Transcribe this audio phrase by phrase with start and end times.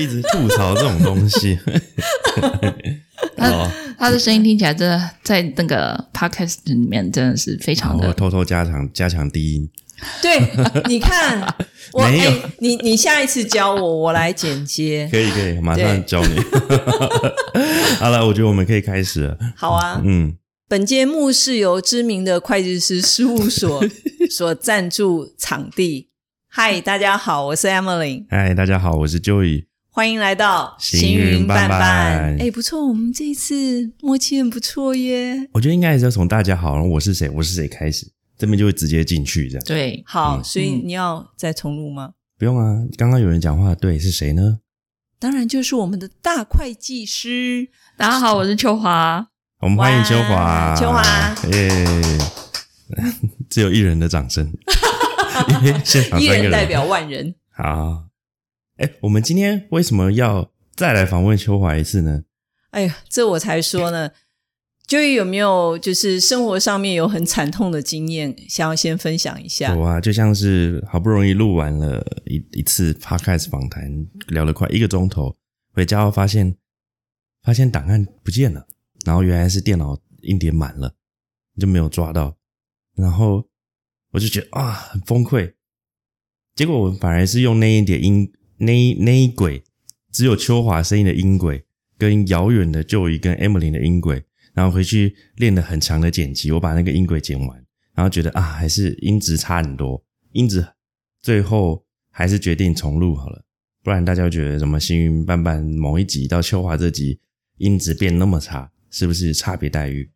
[0.00, 1.58] 一直吐槽这种东西。
[3.36, 8.08] 他，他的声音听起来真的在那个 podcast 里面真的是非常的。
[8.08, 9.68] 我偷偷加强加强低音。
[10.22, 10.40] 对，
[10.88, 11.38] 你看，
[11.92, 12.18] 我哎，
[12.58, 15.06] 你你下一次教我，我来剪接。
[15.10, 16.36] 可以可以，马上教你。
[18.00, 19.36] 好了，我觉得我们可以开始了。
[19.54, 20.34] 好啊，嗯，
[20.66, 23.84] 本节目是由知名的会计师事务所
[24.30, 26.08] 所赞助场地。
[26.48, 29.69] 嗨，大家好，我是 Emily，嗨，大家好，我是 Joey。
[29.92, 35.48] 欢迎来到行云伴伴哎，不错，我们这一次默契很不错耶。
[35.52, 38.06] 我觉得应该还是要从大家好，然后我是谁，我是谁开始，
[38.38, 39.64] 这边就会直接进去这样。
[39.66, 42.12] 对，好，嗯所以你要再重录吗？
[42.38, 44.60] 不用啊，刚刚有人讲话，对，是谁呢？
[45.18, 47.68] 当然就是我们的大会计师。
[47.96, 49.26] 大家好，我是秋华。
[49.60, 51.02] 我们欢迎秋华，秋华
[51.52, 51.84] 耶！
[53.50, 54.50] 只有一人的掌声，
[55.64, 57.34] 因为现场一人人代表万人。
[57.50, 58.04] 好。
[58.80, 62.24] 哎，我们今天为什么要再来访问秋华一次呢？
[62.70, 64.10] 哎呀，这我才说呢。
[64.86, 69.72] 就有没有就是生活上面有很惨痛的经验，想要先分享一下？
[69.72, 75.36] 有啊，就像是好不容易录完了一一次 podcast 访谈，聊了快一个钟头，
[75.72, 76.56] 回家后发现
[77.44, 78.66] 发现档案不见了，
[79.06, 80.96] 然后原来是电脑硬碟满了，
[81.60, 82.36] 就没有抓到，
[82.96, 83.46] 然后
[84.10, 85.54] 我就觉得啊很崩溃，
[86.56, 89.62] 结果我反而是用那一点音那那一轨
[90.12, 91.64] 只有秋华声音的音轨，
[91.98, 94.22] 跟遥远的就一跟 Emily 的音轨，
[94.54, 97.64] 然后回去练了很长的剪辑，我把那个音轨剪完。
[97.92, 100.02] 然后觉得啊，还是音质差很多，
[100.32, 100.66] 音质
[101.20, 103.44] 最后还是决定重录好了，
[103.82, 107.18] 不然大家觉得什么幸运伴伴某一集到秋华这集
[107.58, 110.10] 音质变那么差，是不是差别待遇？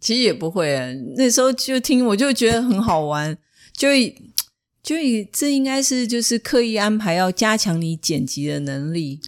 [0.00, 3.36] 其实也不会、啊，那时候就听我就觉得很好玩，
[3.72, 3.88] 就
[4.82, 9.20] 就以这应该是就是刻意安排要加强你剪辑的能力，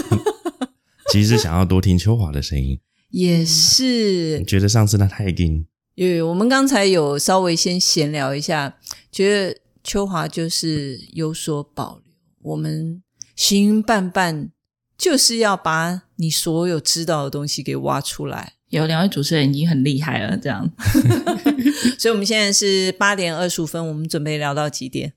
[1.12, 2.78] 其实想要多听秋华的声音，
[3.10, 8.76] 也是你觉得上次那太硬，有我们刚才有稍微先闲聊一下，
[9.10, 12.14] 觉得秋华就是有所保留。
[12.42, 13.02] 我们
[13.36, 14.50] 行云伴伴
[14.96, 18.54] 就是要把你所有知道的东西给挖出来。
[18.68, 20.70] 有两位主持人已经很厉害了，这样
[21.98, 25.14] 所以我们现在是八点二十五分，我们准备聊到几点？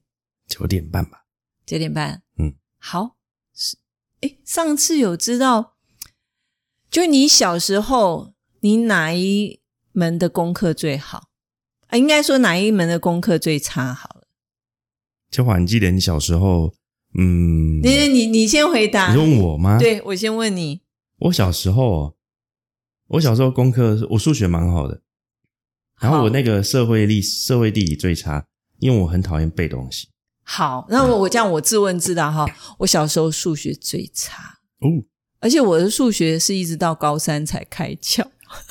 [0.47, 1.25] 九点半吧。
[1.65, 2.21] 九点半。
[2.37, 3.17] 嗯，好。
[3.55, 3.77] 是，
[4.21, 5.75] 哎，上次有知道，
[6.89, 9.61] 就你小时候，你哪一
[9.91, 11.29] 门的功课最好？
[11.87, 13.93] 啊，应该说哪一门的功课最差？
[13.93, 14.27] 好了，
[15.29, 16.73] 秋华，你记得你小时候，
[17.17, 19.13] 嗯，你你你先回答。
[19.13, 20.81] 你问我吗？，对我先问你。
[21.19, 22.15] 我小时候哦，
[23.09, 25.03] 我小时候功课我数学蛮好的，
[26.03, 28.45] 然后我那个社会历社会地理最差，
[28.79, 30.09] 因为我很讨厌背东西。
[30.43, 32.45] 好，那我我这样我自问自答哈，
[32.79, 35.07] 我小时候数学最差，哦，
[35.39, 38.25] 而且我的数学是一直到高三才开窍。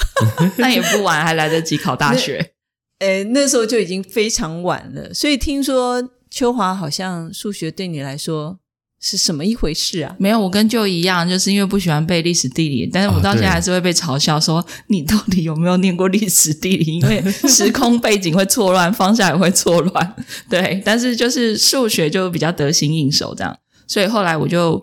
[0.59, 2.53] 那也不晚，还来得及考大学。
[2.99, 8.61] 呃，那时候就已经非常晚了，所以听说秋华好像数学对你来说
[9.05, 10.15] 是什么一回事啊？
[10.17, 16.99] 没有，我跟舅一样，就是因为不喜欢背历史地理，但是我哦到现在对还是会被嘲笑说、你到底有没有念过历史地理？
[16.99, 17.21] 因为
[17.51, 20.17] 时空背景会错乱，方向也会错乱。
[20.49, 23.59] 对，但是就是数学就比较得心应手这样，
[23.89, 24.81] 所以后来我就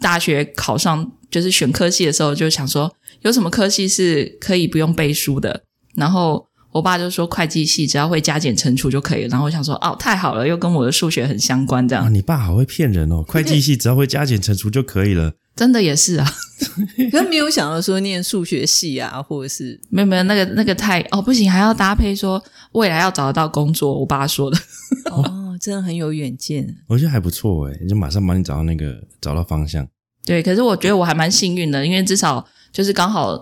[0.00, 2.92] 大学考上就是选科系的时候，就想说
[3.22, 5.62] 有什么科系是可以不用背书的，
[5.94, 6.49] 然后。
[6.72, 13.22] 我爸就说会计系只要会加减乘除就可以了，然后我想说哦太好了，又跟我的数学很相关，这样、啊，你爸好会骗人哦！
[13.26, 15.32] 会计系只要会加减乘除就可以了。
[15.56, 16.26] 真的也是啊。
[17.10, 22.42] 可是没有想到说念数学系啊，或者是没有没有，那个那个太哦不行，还要搭配说
[22.72, 23.98] 未来要找得到工作。
[23.98, 24.56] 我爸说的，
[25.10, 26.76] 哦，真的很有远见。
[26.86, 29.86] 我觉得还不错诶，就马上帮你找到那个找到方向。
[30.24, 30.42] 对。
[30.42, 33.36] 可是我觉得我还蛮幸运的，因为至少就是刚好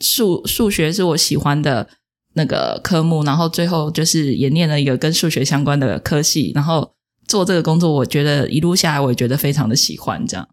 [0.00, 1.86] 数数学是我喜欢的
[2.34, 6.94] 那个科目，然后最后就是也念了一个跟数学相关的科系，然后
[7.26, 10.48] 做这个工作，我觉得一路下来，我也觉得非常的喜欢这样。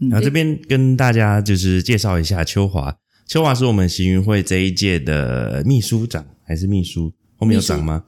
[0.00, 2.96] 嗯然后这边跟大家就是介绍一下秋华，
[3.26, 7.12] 秋华是我们行云会这一届的秘书长还是秘书？
[7.36, 8.04] 后面有长吗？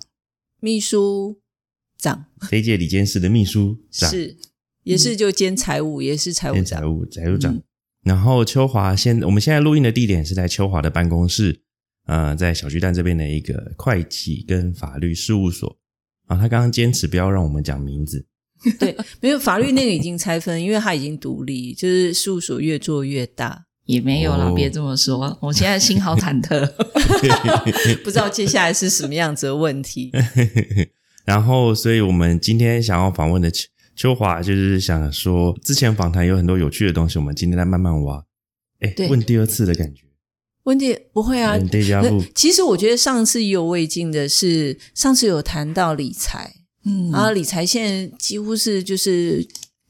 [0.61, 1.38] 秘书
[1.97, 4.37] 长这一届里监事的秘书长，是
[4.82, 6.85] 也是就兼财务，也是财务财。
[6.85, 7.55] 务财务长。
[7.55, 7.62] 嗯
[8.05, 11.62] 然后秋华现我们现在录音的地点是在秋华的办公室，
[12.06, 15.79] 呃，在小巨蛋这边的一个会计跟法律事务所。
[16.27, 18.25] 啊，他刚刚坚持不要让我们讲名字，
[18.81, 26.67] 对，没有法律那个已经拆分，因为它已经独立，就是事务所越做越大，也没有啦，哦别这么说，我现在心好忐忑。
[28.03, 30.11] 不知道接下来是什么样子的问题。
[31.27, 38.25] 然后，所以我们今天想要访问的秋秋华就是想说，之前访谈有很多有趣的东西，我们今天再慢慢挖。
[38.81, 40.05] 哎对，问第二次的感觉，
[40.65, 41.57] 问题不会啊
[42.35, 47.11] 其实我觉得上次意犹未尽的是，上次有谈到理财，嗯。
[47.11, 49.47] 然后理财现在几乎是就是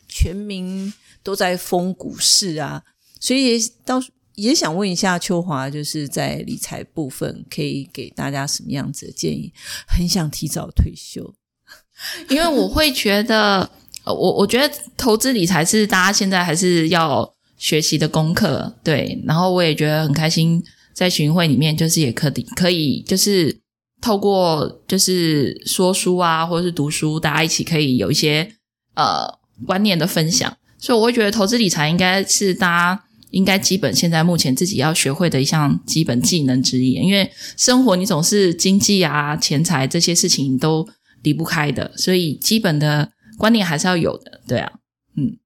[0.08, 0.92] 全民
[1.22, 2.82] 都在封股市啊，
[3.20, 4.02] 所以也到
[4.34, 9.52] 也想问一下秋华，就是在理财部分可以给大家什么样子的建议？
[9.86, 11.34] 很想提早退休，
[12.28, 13.70] 因为我会觉得，
[14.02, 19.22] 呃我我觉得投资理财是大家现在还是要学习的功课，对。
[19.24, 20.62] 然后我也觉得很开心，
[20.92, 23.60] 在巡会里面就是也可以可以就是
[24.00, 28.50] 透过就是说书啊，或者是读书，大家一起可以有一些
[28.94, 29.26] 呃
[29.66, 30.56] 观念的分享。
[30.78, 40.86] 所以我会觉得投资理财应该是大家应该基本现在目前自己要学会的一项基本技能之一，因为生活你总是经济啊、钱财这些事情都
[41.22, 44.70] 离不开的，所以基本的观念还是要有的，对啊。
[45.16, 45.36] 嗯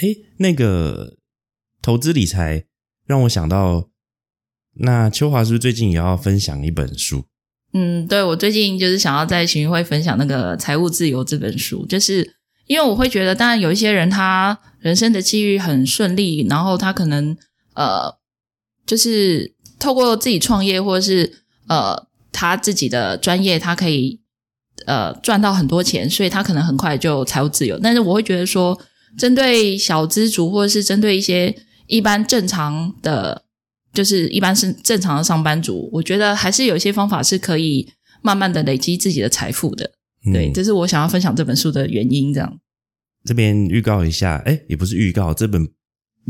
[0.00, 1.16] 哎，那个
[1.82, 2.64] 投资理财
[3.06, 3.88] 让我想到，
[4.74, 7.24] 那秋华是不是最近也要分享一本书？
[7.72, 12.36] 嗯，对我最近就是想要在群运会分享那个《财务自由》这本书，就是
[12.66, 17.36] 因为我会觉得，当然有一些人他人生的机遇很顺利，然后他可能
[17.74, 18.16] 呃，
[18.86, 24.20] 就是透过自己创业或者是呃他自己的专业，他可以
[24.86, 27.78] 呃赚到很多钱，所以他可能很快就财务自由。
[27.78, 28.80] 但是我会觉得说，
[29.16, 31.56] 针对小资族或者是针对一些
[31.86, 33.44] 一般正常的。
[33.90, 37.88] 就是一般是正常的上班族，我觉得还是有一些方法是可以
[38.22, 39.90] 慢慢的累积自己的财富的。
[40.30, 42.32] 对，嗯这是我想要分享这本书的原因。
[42.32, 42.58] 这样，
[43.24, 45.66] 这边预告一下，哎，也不是预告，这本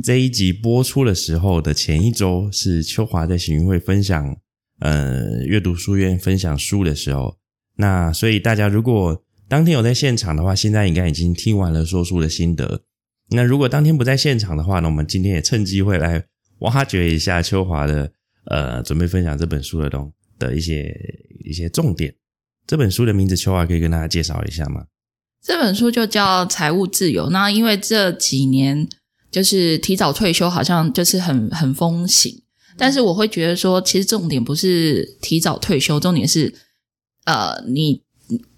[0.03, 4.37] 这一集播出的时候的前一周是秋华在行运会分享，
[4.79, 7.37] 呃，阅读书院分享书的时候。
[7.77, 12.83] 那所以大家如果当天有在现场的话，现在应该已经听完了说书的心得。
[13.31, 16.25] 那如果当天不在现场的话呢，我们今天也趁机会来
[16.61, 18.11] 挖掘一下秋华的
[18.47, 20.95] 呃准备分享这本书的东的一些
[21.45, 22.15] 一些重点。
[22.67, 24.85] 这本书的名字，秋华可以跟大家介绍一下吗？
[25.43, 27.27] 这本书就叫《财务自由》。
[27.31, 28.89] 那因为这几年
[29.31, 32.43] 就是提早退休，好像就是很很风行。
[32.77, 36.55] 但是我会觉得说，其实重点不是提早退休，重点是
[37.25, 38.03] 呃，你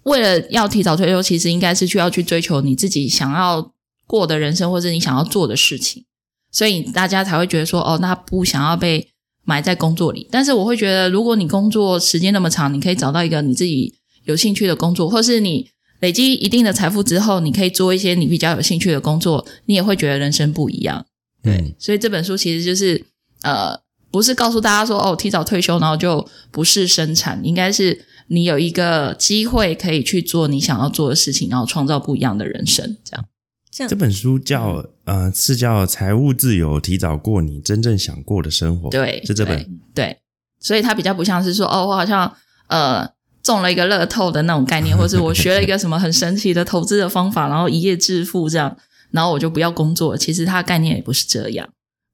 [0.03, 3.71] 为了要提早退休，其实应该是需要去追求你自己想要
[4.07, 6.05] 过的人生，或者你想要做的事情。
[6.51, 9.07] 所以大家才会觉得说，哦，那不想要被
[9.45, 10.27] 埋在工作里。
[10.29, 13.95] 但是我会觉得，如果你工作时间那么长，你可以找到一个你自己
[14.25, 15.69] 有兴趣的工作，或是你
[16.01, 21.05] 累积一定的财富之后，你可以做一些你比较有兴趣的工作，你也会觉得人生不一样。
[21.41, 23.05] 对，所以这本书其实就是
[23.43, 23.79] 呃，
[24.11, 32.97] 不是告诉大家说哦，提早退休然后就不是生产，应该是你有一个机会可以去做你想要做的事情，然后创造不一样的人生。
[33.03, 33.25] 这样，
[33.69, 39.61] 这样这本书叫呃是叫《财务自由：提早过你真正想过的生活》，对，是这本
[39.93, 40.17] 对，对，
[40.61, 42.33] 所以它比较不像是说哦，我好像
[42.67, 43.05] 呃
[43.43, 48.77] 中了一个乐透的那种概念，或是我学了一个什么很神奇的投资的方法，然后一夜致富这样，
[49.11, 50.15] 然后我就不要工作。
[50.15, 51.67] 其实它的概念也不是这样。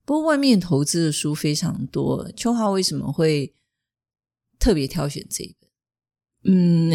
[0.04, 3.54] 不过外面投资的书非常多，秋华为什么会
[4.58, 5.57] 特别挑选这一本？
[6.44, 6.92] 嗯，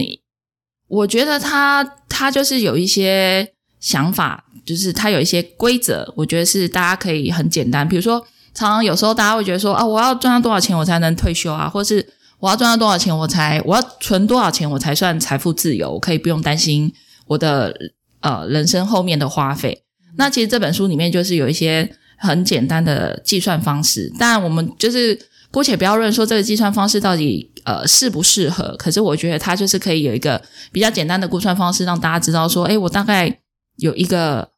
[0.88, 7.88] 我觉得他他就是有一些想法，就是他有一些规则，我觉得是大家可以很简单。
[7.88, 8.20] 比如说，
[8.54, 12.06] 常常有时候大家会觉得说啊，我要赚到多少钱我才能退休啊，或是
[12.38, 16.92] 我要赚到多少钱我才我要存多少钱我才算财富自由，我可以不用担心
[17.26, 17.74] 我的
[18.20, 19.82] 呃人生后面的花费。
[20.16, 25.18] 那其实这本书里面就是有一些很简单的计算方式，但我们就是
[25.52, 30.42] 姑且不要论说这个计算方式到底呃适不适合，可是我觉得它就是可以有一个
[30.72, 33.40] 比较简单的估算方式，让大家知道说，哎，我大概
[33.76, 34.50] 有一个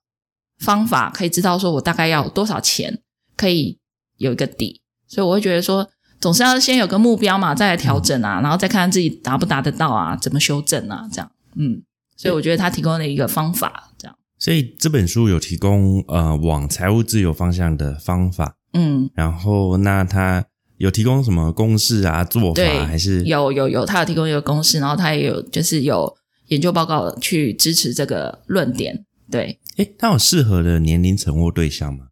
[0.61, 3.01] 方法可以知道说我大概要多少钱，
[3.37, 3.79] 可以
[4.17, 4.81] 有一个底。
[5.07, 5.87] 所以我会觉得说，
[6.21, 11.83] 总是要先有个目标嘛，再来调整啊，然后再看看自己达不达得到啊，怎么修正啊，这样，嗯。
[12.17, 20.45] 所以我觉得他提供了一个方法，这样，所以这本书有提供呃往财务自由方向的方法，嗯，然后那它
[20.79, 26.17] 有提供什么公式啊做法，还是有有有，他有提供一个公式，然后他也有就是有
[26.49, 29.05] 研究报告去支持这个论点。
[29.31, 32.07] 对，诶，他有适合的年龄层或对象吗？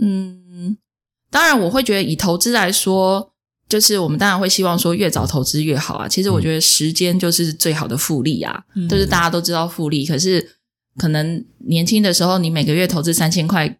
[0.00, 0.76] 嗯，
[1.30, 3.32] 当然我会觉得以投资来说，
[3.68, 6.08] 就是我们当然会希望说越早投资越好啊。
[6.08, 10.56] 其实我觉得时间就是最好的复利啊，嗯就是大家都知道复利，可是
[10.96, 13.78] 可能年轻的时候你每个月投资三千块，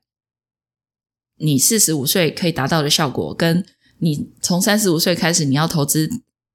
[1.38, 3.64] 你四十五岁可以达到的效果，跟
[3.98, 6.08] 你从三十五岁开始你要投资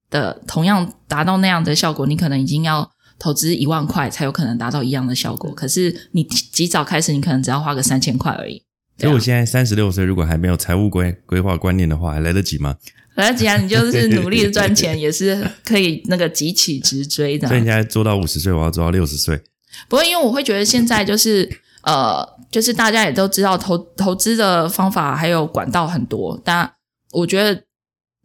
[0.10, 5.54] 的同样达到那样的效果，你可能已经要投资一万块才有可能达到一样的效果。
[5.54, 8.64] 可是你及早开始，你可能只要花个三千块而已。
[8.98, 12.76] 所以我现在三十六岁，如果还没有财务规规划观念的话，还来得及吗？
[13.16, 13.58] 来得及啊！
[13.58, 17.48] 你就是努力的赚钱， 也是可以那个急起直追的。
[17.48, 19.38] 所以你现在做到五十岁，我要做到六十岁。
[19.90, 21.50] 不过，因为我会觉得现在就是
[21.82, 26.72] 呃，就是大家也都知道投投资的方法还有管道很多，但
[27.12, 27.63] 我觉得。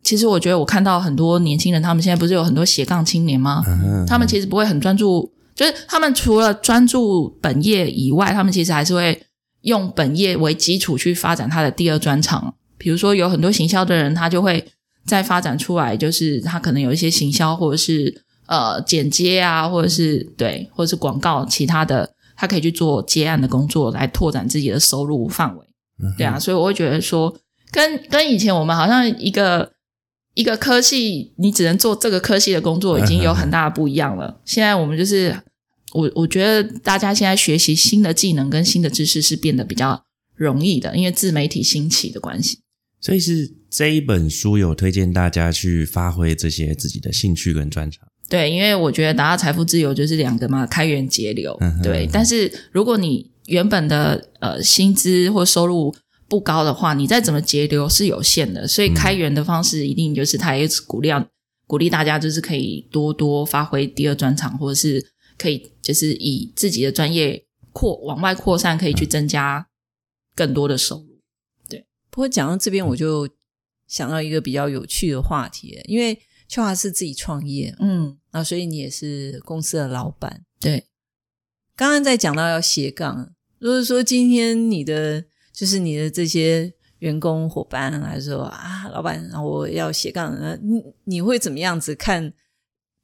[0.03, 3.61] 其实我觉得，我看到很多年轻人，他们现在不是有很多斜杠青年吗？
[4.07, 9.21] 他们其实不会很专注，就是他们除了专注本业以外，他们其实还是会
[9.63, 12.55] 用本业为基础去发展他的第二专长。
[12.79, 14.65] 比如说，有很多行销的人，他就会
[15.05, 25.65] 再发展出来，就是他可能有一些行销，或者是呃剪接啊，或者是对，或者是广告其他的，他可以去做接案的工作，来拓展自己的收入范围。
[26.17, 27.35] 对啊，所以我会觉得说，
[27.71, 29.73] 跟跟以前我们好像一个。
[30.39, 34.39] 一个科系，你只能做这个科系的工作，已经有很大的不一样了。
[34.45, 35.35] 现在我们就是，
[35.95, 40.05] 我我觉得大家现在学习新的技能跟新的知识是变得比较
[40.35, 42.59] 容易的，因为自媒体兴起的关系。
[43.01, 48.07] 所以是这一本书有推荐大家去发挥这些自己的兴趣跟专长。
[48.29, 51.59] 对，因为我觉得达到财富自由就是两个嘛，开源节流。
[51.83, 55.95] 对，但是如果你原本的呃薪资或收入，
[56.29, 61.09] 不高的话，你再怎么节流是有限的，所以开源的方式一定就是他也鼓励
[61.69, 69.69] 鼓励大家，就是可以多多发挥第二专长，或者是可以就是以自己的专业扩往外扩散，可以去增加
[70.35, 71.21] 更多的收入。
[71.69, 73.29] 对，不过讲到这边，我就
[73.87, 80.43] 想到一个比较有趣的话题，因为秋华是自己创业，嗯，啊，所以你也是公司的老板。
[80.59, 80.87] 对，
[81.77, 85.27] 刚刚在讲到要斜杠，如果说今天你的。
[85.57, 92.35] 就是你的这些员工伙伴来说啊，老板，我要斜杠，你你会怎么样子看？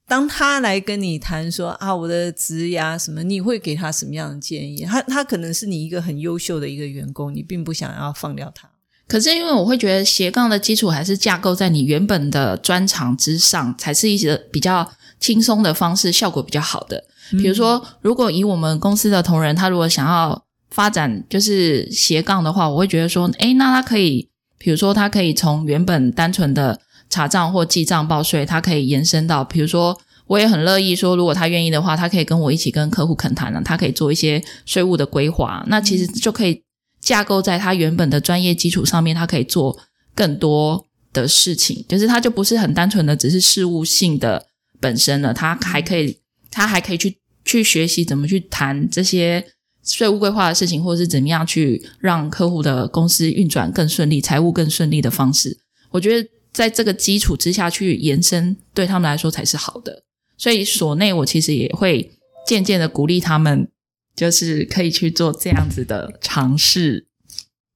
[0.07, 4.83] 当他来跟你谈说啊，我的职涯什么，你会给他什么样的建议？
[4.85, 8.69] 他他可能是你一个很优秀的一个员工，你并不想要放掉他。
[9.07, 17.03] 可是因为我会觉得斜杠的基础还是架构在你原本的专长之上，才是一些比较轻松的方式，效果比较好的。
[17.31, 20.45] 比如说，如果以我们公司的同仁，他如果想要。
[20.73, 24.27] 发展就是斜杠的话，我会觉得说，诶，那他可以，
[24.57, 26.79] 比如说，他可以从原本单纯的
[27.11, 36.63] 查账或记账报税，他可以延伸到，比如说，我也很乐意说，如果他愿意的话，他可以跟我一起跟客户恳谈了，他可以做一些税务的规划，那其实就可以
[36.99, 39.77] 架构在他原本的专业基础上面，他可以做
[40.15, 44.47] 更多的事情，就是他就不是很单纯的只是事务性的
[44.79, 46.17] 本身了，他还可以，
[46.49, 49.45] 他还可以去去学习怎么去谈这些。
[49.83, 55.59] 税务规划的事情，或者是怎么样去让客户的公司运转更顺利、财务更顺利的方式，
[55.91, 60.03] 我觉得在这个基础之下去延伸，对他们来说才是好的。
[60.37, 62.11] 所以所内我其实也会
[62.47, 63.69] 渐渐的鼓励他们，
[64.15, 67.07] 就是可以去做这样子的尝试。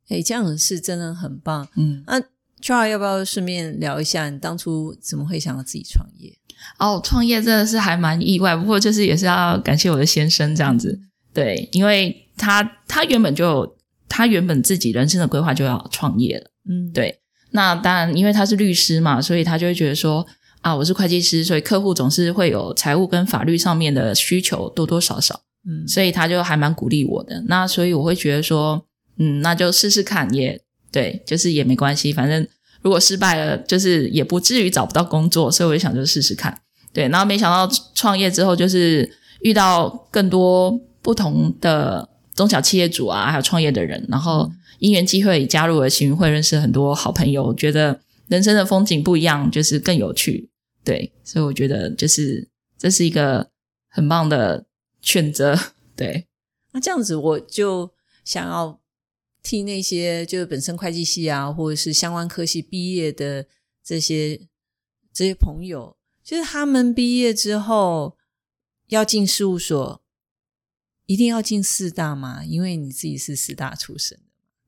[0.09, 1.67] 哎，这样是真的很棒。
[1.75, 2.21] 嗯，那
[2.61, 6.33] Char 要不要顺便聊一下，你当初怎么会想要自己创业？
[6.79, 10.99] 哦，创业真的是还蛮意外，不过就是也是要感谢我的先生这样子。
[11.37, 13.77] 对，因为他他原本就
[14.09, 17.19] 他原本自己人生的规划就要创业了，嗯，对。
[17.51, 20.25] 那当然，因为他是律师嘛，所以他就会觉得说
[20.61, 25.39] 啊，我是会计师，所以客户总是会有财务跟法律上面的需求，多多少少，
[25.69, 27.39] 嗯，所以他就还蛮鼓励我的。
[27.47, 28.83] 那所以我会觉得说，
[29.19, 30.59] 嗯，那就试试看，也
[30.91, 32.47] 对，就是也没关系，反正
[32.81, 36.59] 如果失败了，就是也不至于找不到工作，所以我就想就试试看。
[36.91, 39.07] 对，然后没想到创业之后，就是
[39.41, 40.81] 遇到更多。
[41.07, 50.49] 不同的中小企业主啊，还有创业的人，然后因缘机会加入了行云会，认识很多好朋友，觉得人生的风景不一样，就是更有趣。
[50.83, 53.49] 对，所以我觉得就是这是一个
[53.87, 54.65] 很棒的
[54.99, 55.57] 选择。
[55.95, 56.27] 对，
[56.73, 57.89] 那这样子我就
[58.25, 58.77] 想要
[59.41, 63.45] 替那些就是本身会计系啊，或者是相关科系毕业的
[63.81, 64.41] 这些
[65.13, 68.17] 这些朋友，就是他们毕业之后
[68.89, 70.01] 要进事务所。
[71.07, 72.43] 一定要进四大吗？
[72.45, 74.17] 因为你自己是四大出身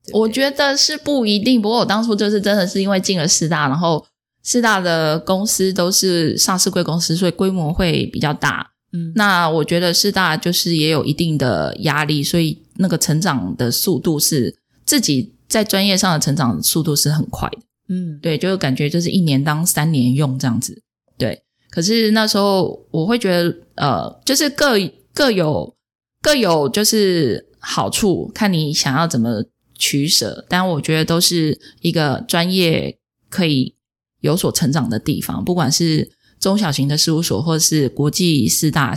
[0.05, 1.61] 的，我觉得是不一定。
[1.61, 4.03] 不过我当初就是真的是因为进了四大，然后
[4.41, 8.71] 四大的公司都是上市贵公司，所以规模会比较大。
[8.93, 14.55] 嗯，那我觉得四大就是也有一定的压力，所以那个成长的速度是
[14.85, 17.57] 自己在专业上的成长速度是很快的。
[17.89, 20.81] 嗯，对，就是感觉就是一年当三年用这样子。
[21.17, 24.75] 对，可是那时候我会觉得，呃，就是各
[25.13, 25.75] 各有。
[26.21, 29.45] 各有就是好处，看你想要怎么
[29.75, 30.45] 取舍。
[30.49, 32.97] 但我觉得都是一个专业
[33.29, 33.75] 可以
[34.21, 38.95] 有所成长的地方，不管是中小型的事务所，或者是国际四大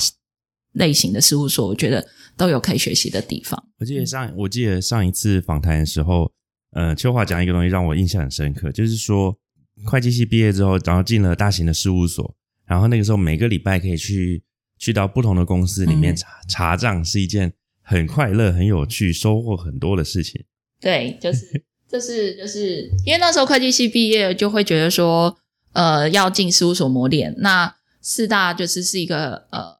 [0.73, 3.62] 类型的事务所，我觉得都有可以学习的地方。
[3.79, 6.31] 我记得上我记得上一次访谈的时候，
[6.73, 9.37] 呃，秋华讲一个东西让我印象很深刻，就是说
[9.85, 12.35] 会计系毕业之后，然后进了大型的事务所，
[12.67, 14.43] 然后那个时候每个礼拜可以去
[14.82, 20.44] 去到不同的公司里面嗯查、查账，是一件很快乐、很有趣、收获很多的事情。
[20.82, 25.38] 对，就是就是就是因为那时候会计系毕业，就会觉得说，
[25.72, 27.32] 呃，要进事务所磨练。
[27.38, 29.78] 那四大就是是一个呃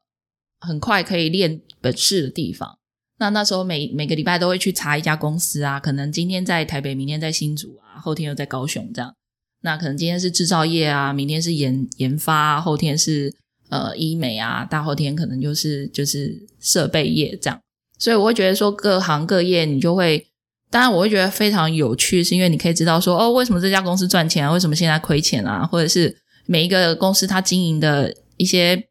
[0.61, 2.79] 很快可以练本事的地方。
[3.19, 9.13] 那那时候每每个礼拜都会去查一家公司啊，可能今天在台北，明天在新竹啊，后天又在高雄这样。
[9.63, 13.35] 那可能今天是制造业啊，明天是研研发啊，后天是
[13.69, 17.59] 呃医美啊，大后天可能就是就是设备业这样。
[17.97, 20.27] 所以我会觉得说，各行各业你就会，
[20.69, 24.51] 当然我会觉得非常有趣，是因为你可以知道说，哦，为什么这家公司赚钱啊？
[24.51, 25.65] 为什么现在亏钱啊？
[25.65, 28.89] 或者是每一个公司它经营的一些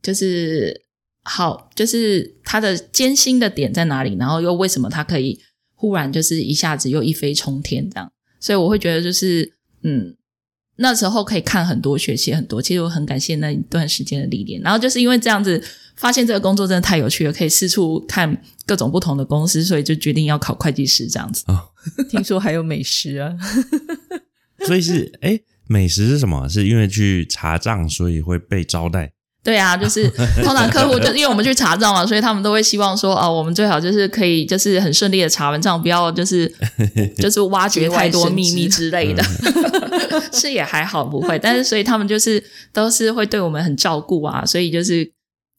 [0.00, 0.82] 就是
[1.24, 5.38] 好，就是它的艰辛的点在哪里，然后又为什么它可以
[5.74, 8.10] 忽然就是一下子又一飞冲天这样？
[8.40, 10.16] 所以我会觉得就是，嗯，
[10.76, 12.60] 那时候可以看很多，学习很多。
[12.60, 15.62] 其实我很感谢那一段时间的历练，然后就是因为这样子，
[15.96, 21.44] 发现这个工作真的太有趣了，可以四处看各种不同的公司，所以就决定要考会计师这样子。
[21.48, 21.68] 哦
[22.10, 23.32] 听说还有美食啊，
[24.66, 26.48] 所以是哎，美食是什么？
[26.48, 29.12] 是因为去查账，所以会被招待。
[29.46, 30.10] 对啊，就是
[30.42, 36.52] 通常客户就因为我们去查账嘛，所以他们都会希望说，哦，我们最好就是可以就是很顺利的查完账，不要就是
[37.16, 39.22] 就是挖掘太多秘密之类的。
[40.34, 45.08] 是也还好不会，但是所以他们就是都是会对我们很照顾啊，所以就是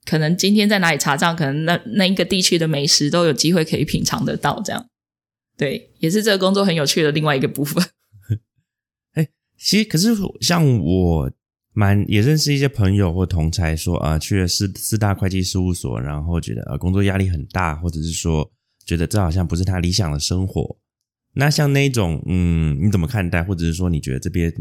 [0.06, 4.86] 可能今天在哪里查账，可能那那一个地区的美食都有机会可以品尝得到，这样。
[5.58, 7.82] 对，也是这个工作很有趣的另外一个部分。
[9.58, 10.10] 其实，可是
[10.42, 11.32] 像我
[11.80, 18.50] 蛮也认识一些朋友或同才说啊、去了四四大会计事务所，然后觉得呃工作压力很大，或者是说
[18.84, 20.76] 觉得这好像不是他理想的生活。
[21.36, 23.44] 那像那种，嗯，你怎么看待？
[23.44, 24.52] 或者是说你觉得这边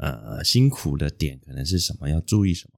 [0.00, 2.08] 呃辛苦的点可能是什么？
[2.10, 2.72] 要注意什么？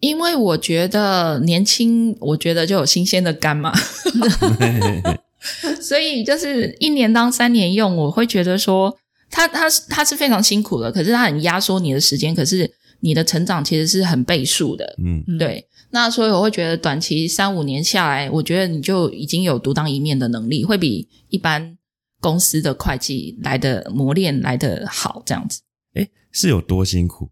[0.00, 3.72] 因为我觉得年轻，我觉得就有新鲜的肝嘛
[5.80, 8.98] 所以就是一年当三年用，我会觉得说，
[9.34, 12.70] 他他是他是非常辛苦的，可是他很压缩你的时间，可是
[13.00, 15.66] 你的成长其实是很倍数的，嗯嗯对。
[15.90, 21.76] 那所以我会觉得短期三五年下来，我觉得你就已经有独当一面的能力，会比一般
[22.20, 25.62] 公司的会计来的磨练来的好，这样子。
[25.94, 27.30] 哎，是有多辛苦？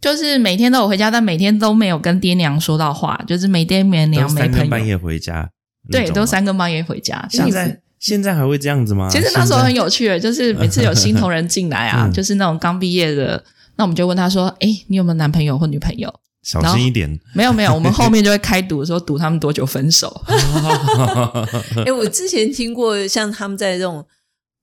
[0.00, 5.50] 就是每天都有回家，但每天都没有跟爹娘说到话，就是没爹没都娘没朋友，三更半夜回家，
[5.90, 6.26] 对，都三。
[6.26, 7.26] 三更半夜回家。
[7.30, 9.08] 现在现在还会这样子吗？
[9.10, 13.42] 其实那时候很有趣的，就是每次有新同仁进来啊，嗯就是那种刚毕业的，
[13.76, 16.12] 那我们就问他说：“哎，你有没有男朋友或女朋友
[16.42, 20.22] 小心一点。？”没有，没有，我们后面就会开赌说赌他们多久分手。
[21.86, 24.06] 哎，我之前听过，像他们在这种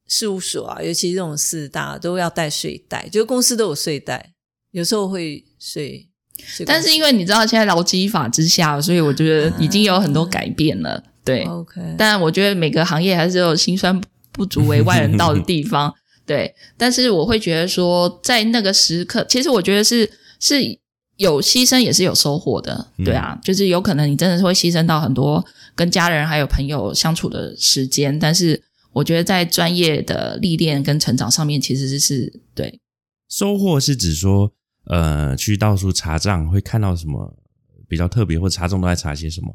[0.07, 4.33] 事务所啊，尤其这种四大都要带睡袋，就公司都有睡袋，
[4.69, 6.07] 有时候会睡。
[6.43, 11.03] 睡但是因为你知道现在劳基法之下，所以我觉得已经有很多改变了。
[11.23, 15.93] 对，OK，但我觉得每个行业还是有辛酸不足为外人道的地方，
[16.25, 16.53] 对。
[16.77, 20.55] 但是我会觉得说，在那个时刻，其实我觉得是是
[21.17, 23.39] 有牺牲，也是有收获的，对啊。
[23.43, 28.59] 就是有可能你真的是会牺牲到很多跟家人还有朋友相处的时间，但是
[28.93, 32.79] 我觉得在专业的历练跟成长上面，其实是是对。
[33.29, 34.51] 收获是指说，
[34.85, 37.37] 呃，去到处查账会看到什么
[37.87, 39.53] 比较特别，或者查账都在查些什么？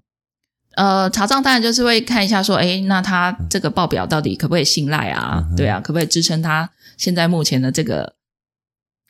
[0.76, 5.42] 呃，查账当然就是会看一下说，哎，那他这个报表到底可不可以信赖啊？
[5.50, 8.14] 嗯对啊，可不可以支撑他现在目前的这个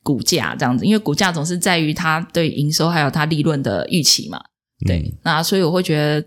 [0.05, 0.85] 股价这样子？
[0.85, 4.41] 因为股价总是在于他对营收还有他利润的预期嘛。
[4.87, 6.25] 对，嗯那所以我会觉得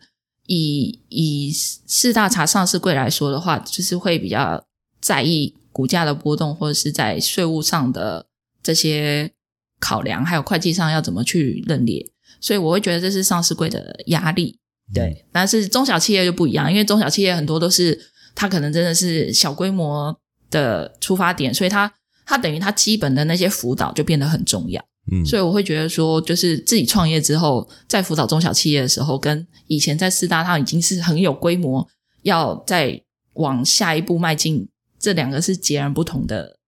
[0.47, 4.61] 以以四大茶上市柜来说的话，就是会比较
[4.99, 8.25] 在意股价的波动，或者是在税务上的
[8.61, 9.31] 这些
[9.79, 12.05] 考量，还有会计上要怎么去认列。
[12.41, 14.58] 所以我会觉得这是上市柜的压力。
[14.93, 17.99] 对，但是中小企业就不一样，因为中小企业很多都是
[18.33, 20.17] 它可能真的是小规模
[20.49, 21.91] 的出发点，所以它
[22.25, 24.83] 它等于它基本的那些辅导就变得很重要。
[25.11, 31.87] 嗯，所以我会觉得说，就是自己创业之后，在辅导中小企业的时候，跟以前在四大，它已经是很有规模，
[32.23, 33.01] 要再
[33.33, 36.59] 往下一步迈进，这两个是截然不同的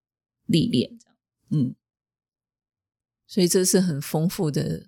[0.47, 0.89] 历练。
[1.51, 1.75] 嗯，
[3.27, 4.87] 所以这是很丰富的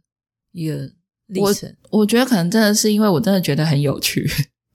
[0.51, 0.91] 一个
[1.27, 1.73] 历我程。
[1.89, 4.29] 我觉得可能真的是因为我真的觉得很有趣，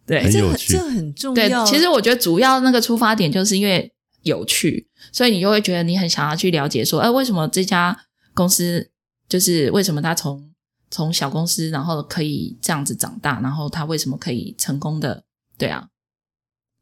[0.07, 7.97] 对，很有趣这很这很重对要。，其实我觉得主要那个出发点就是因为有趣，所以你就会觉得你很想要去了解说，哎、为什么这家
[8.35, 8.91] 公司
[9.29, 10.51] 就是为什么它从
[10.91, 15.23] 从小公司，然后可以这样子长大，然后他为什么可以成功的？
[15.59, 15.87] 对啊，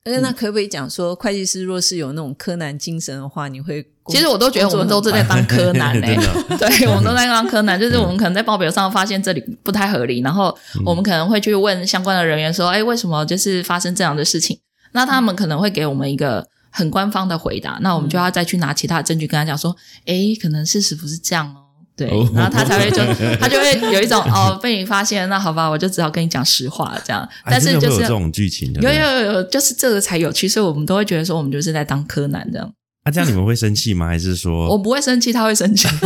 [0.07, 6.15] 呃那可不可以讲说，会计师若是有那种柯南精神的话，你会其实我都觉得我们都是在当柯南嘞、
[6.49, 6.69] 真的。
[6.69, 14.57] 对，我们都在当柯南，就是我们可能在报表上发现这里不太合理，然后我们可能会去问相关的人员说，哎，为什么就是发生这样的事情？
[14.93, 21.66] 那他们可能会给我们一个很官方的回答，那我们就要再去拿其他的证据跟他讲说，哎，可能事实不是这样哦。
[21.97, 22.99] 对哦，然后他才会就
[23.41, 27.27] 他就会有一种哦被你发现，那好吧，我就只好跟你讲实话这样。
[27.45, 32.71] 但是就是这种剧情的，有有有有，就是这个才有趣，所以我们都会觉得说我们就是在当柯南这样。
[33.05, 34.07] 啊，这样你们会生气吗？
[34.07, 35.89] 还是说我不会生气，他会生气。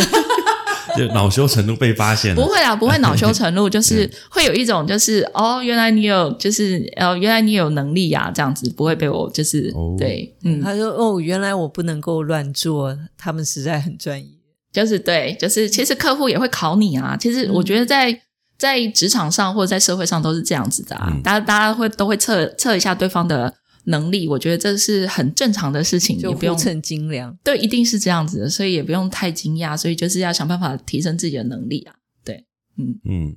[0.97, 2.43] 就恼羞成怒被发现了？
[2.43, 14.40] 不会啊，不会恼羞成怒， 就是会有一种就是哦，原来你有，就是哦，原来你有能力啊，这样子不会被我就是、哦对，嗯，他说：“哦，原来我不能够乱做，他们实在很专业。
[14.73, 17.17] 就是对，就是其实客户也会考你啊。
[17.17, 18.21] 其实我觉得在
[18.59, 23.55] 在职场上或者在社会上都是这样子的啊，嗯大家大家会都会测测一下对方的
[23.85, 27.35] 能力，我觉得这是很正常的事情，就也不用互称斤两。
[27.43, 31.95] 对，一定是这样子的，所以也不用太惊讶，所以就是要想办法提升自己的能力啊。
[32.23, 32.45] 对，
[32.77, 33.37] 嗯嗯，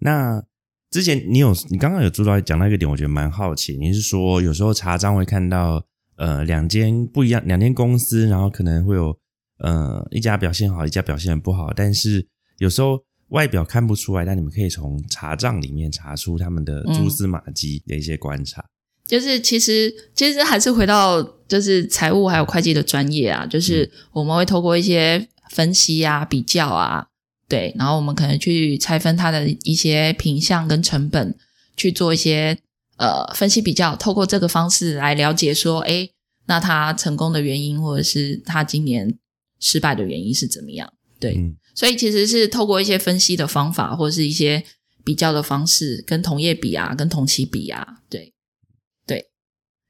[0.00, 0.42] 那
[0.90, 3.78] 之前你有你刚刚有做到讲到一个点，我觉得蛮好奇。
[3.78, 5.82] 你是说有时候查账会看到
[6.16, 9.16] 呃两间不一样两间公司，然后可能会有
[9.62, 12.26] 呃一家表现好，一家表现不好，但是
[12.58, 18.64] 有时候外表看不出来，但你们可以从查账里面查出他们的蛛丝马迹的一些观察。
[19.06, 27.06] 就是其实其实还是回到就是财务还有会计的专业啊，就是我们会透过一些分析啊、比较啊，
[27.48, 31.36] 对，然后我们可能去拆分它的一些品项跟成本，
[31.76, 32.56] 去做一些
[32.96, 36.10] 呃分析比较，透过这个方式来了解说，诶，
[36.46, 39.18] 那他成功的原因，或者是他今年
[39.62, 40.92] 失败的原因是怎么样？
[41.18, 44.62] 对，嗯所以其实是透过一些分析的方法，或者是一些
[45.02, 48.30] 比较的方式，跟同业比啊，跟同期比啊，对。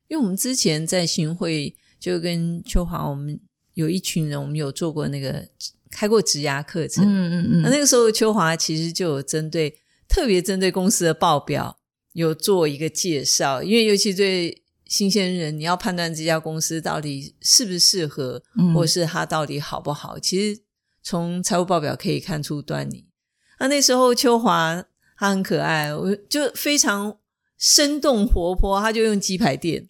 [0.08, 3.40] 因为我们之前在新会就跟秋华，我们
[3.72, 5.48] 有一群人，我们有做过那个
[5.90, 7.02] 开过职涯课程。
[7.02, 9.74] 嗯嗯嗯，那那个时候秋华其实就有针对
[10.06, 11.78] 特别针对公司的报表
[12.12, 14.61] 有做一个介绍，因为尤其对
[14.92, 20.60] 新鲜人，你要判断这家公司到底适不适合，嗯或是它到底好不好，其实
[21.02, 23.06] 从财务报表可以看出端倪。
[23.58, 24.84] 那那时候秋华
[25.16, 27.16] 他很可爱，我就非常
[27.56, 29.88] 生动活泼，他就用鸡排店。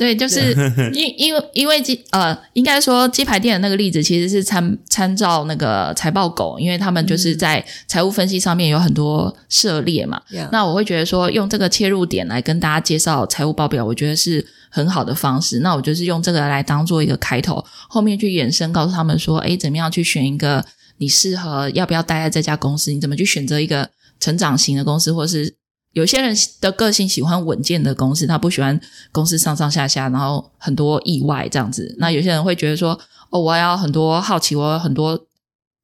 [0.00, 0.56] 对，就是
[0.94, 10.18] 因因为因为鸡呃，应该说鸡排店的那个例子其实是参参照那个财报狗，因为他们就是在财务分析上面有很多涉猎嘛。
[10.50, 15.60] 那那我会觉得说，用这个切入点来跟大家介绍财务报表，我觉得是很好的方式。
[15.60, 20.64] 那我就是用这个来当做一个开头，后面去延伸，告诉他们说，诶，怎么样去选一个
[20.96, 22.90] 你适合要不要待在这家公司？
[22.90, 25.54] 你怎么去选择一个成长型的公司，或是
[25.92, 31.94] 有些人的个性喜欢稳健的公司，他不喜欢公司上上下下，然后很多意外这样子。
[31.98, 32.98] 那有些人会觉得说，
[33.30, 35.26] 哦，我要很多好奇，我有很多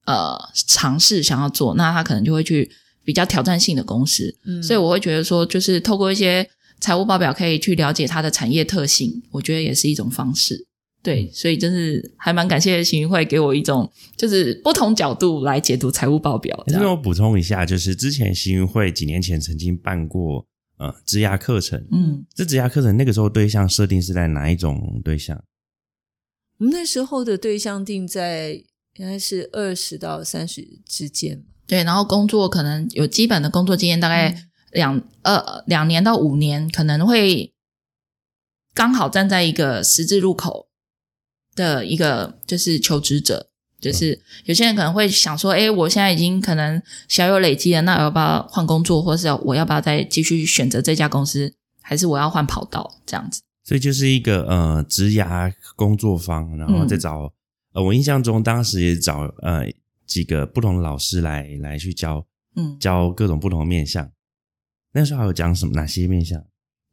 [0.07, 2.71] 呃尝试想要做，那他可能就会去
[3.05, 4.37] 比较挑战性的公司。
[4.45, 6.49] 嗯所以我会觉得说，就是透过一些
[6.81, 10.67] 财务报表可以去了解它的产业特性，我觉得也是一种方式。
[11.07, 16.65] 对，所以真是还蛮感谢行运会给我一种就是不同角度来解读财务报表。
[16.67, 20.45] 这边我补充一下，就是之前行运会几年前曾经办过
[20.79, 25.41] 呃质押课程，嗯，这质押课程那个时候对象设定是在哪一种对象？
[26.59, 28.55] 我们那时候的对象定在
[28.97, 31.45] 应该是二十到三十之间。
[31.69, 34.37] 对，然后工作可能有基本的工作经验，大概
[34.73, 37.53] 两、呃两年到五年，可能会
[38.75, 40.66] 刚好站在一个十字路口
[41.57, 43.49] 的一个就是求职者，
[43.81, 53.43] 就是有些人可能会想说，哎，我现在已经可能小有累积了，那我要不要换工作，或是要我要不要再继续选择这家公司，还是我要换跑道这样子？
[53.65, 57.33] 所以就是一个呃职涯工作坊，然后嗯再找、
[57.73, 59.67] 呃，我印象中当时也找呃
[60.07, 64.09] 几个不同的老师来来去教嗯，教各种不同的面向。
[64.93, 66.43] 那时候还有讲什么哪些面向？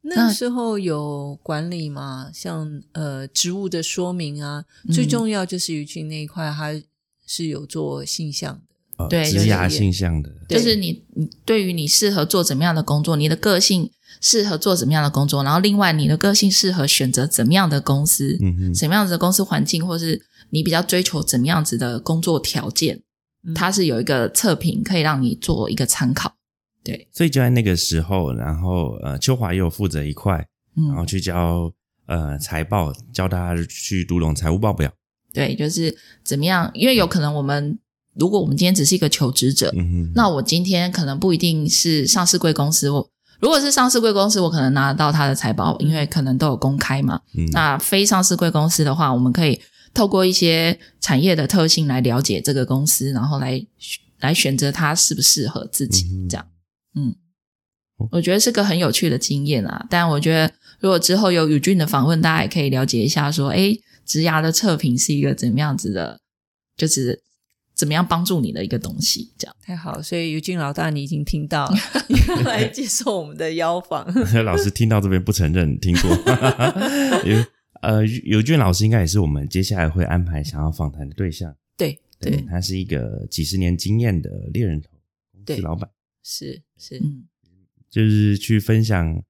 [0.05, 6.79] 那时候有管理嘛，像呃职务的说明啊，嗯最重要就是鱼群那一块，它
[7.25, 8.61] 是有做性向的。
[8.97, 13.89] 呃，对就是职涯性向的，对就是你你对于你适合做怎么样的工作，你的个性
[14.21, 23.01] 适合做怎么样的工作，然后另外你的个性适合选择怎么样的公司，嗯嗯，什么样子的公司环境，或是你比较追求怎么样子的工作条件，
[23.47, 26.35] 嗯它是有一个测评可以让你做一个参考。
[26.83, 30.33] 对，所以就在那个时候，然后呃，秋华也有负责一块，
[30.75, 31.71] 然后嗯，去教
[32.07, 34.91] 呃财报，教大家去读懂财务报表。
[35.31, 37.79] 对，就是怎么样，因为有可能我们
[38.15, 47.21] 如果我们今天只是一个求职者，嗯哼，那我今天可能不一定是上市贵公司，我如果是上市贵公司，我可能拿得到它的财报，因为可能都有公开嘛。
[47.35, 49.59] 嗯那非上市贵公司的话，我们可以
[49.93, 53.65] 透过一些产业的特性来了解这个公司，然后来
[54.19, 56.45] 来选择它适不适合自己嗯这样。
[56.95, 57.15] 嗯
[57.97, 59.85] 哦，我觉得是个很有趣的经验啊。
[59.89, 63.75] 但我觉得如果之后有宇俊的访问，大家也可以了解一下，说，哎，
[64.05, 66.19] 职涯的测评是一个怎么样子的，
[66.75, 67.21] 就是
[67.75, 69.55] 怎么样帮助你的一个东西，这样。
[69.61, 71.71] 太好，所以宇俊老大，你已经听到，
[72.07, 74.05] 你 要来接受我们的邀访。
[74.43, 76.09] 老师听到这边不承认听过，
[77.25, 77.45] 有
[77.81, 81.55] 呃尤俊老师应该也是我们接下来会安排想要访谈的对象。
[81.77, 84.89] 对对，他是一个几十年经验的猎人头
[85.31, 85.89] 公对司老板，
[86.23, 87.27] 是是，嗯，
[87.89, 89.23] 就是去分享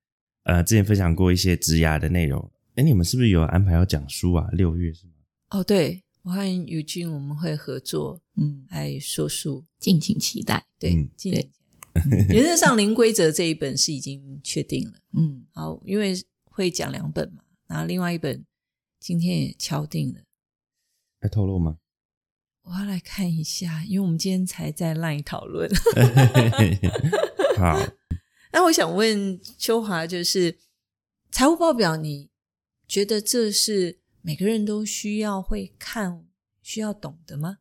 [0.44, 2.52] 呃之前分享过一些职涯的内容。
[2.76, 4.48] 哎，你们是不是有安排要讲书啊？
[4.52, 5.14] 六月是吗？
[5.50, 10.66] 哦，对我和尤金我们会合作嗯，来说书，敬请期待。
[10.80, 11.52] 对嗯，进行
[12.30, 14.94] 原则上零规则这一本是已经确定了。
[15.12, 18.44] 嗯，好，因为会讲两本嘛，然后另外一本
[19.00, 20.22] 今天也敲定了，
[21.22, 21.78] 要透露吗？
[22.64, 25.70] 我要来看一下，因为我们今天才在 LINE 讨论。
[27.58, 27.78] 好，
[28.54, 30.58] 那我想问秋华，就是
[31.30, 32.30] 财务报表，你
[32.88, 36.24] 觉得这是每个人都需要会看、
[36.62, 37.58] 需要懂的吗？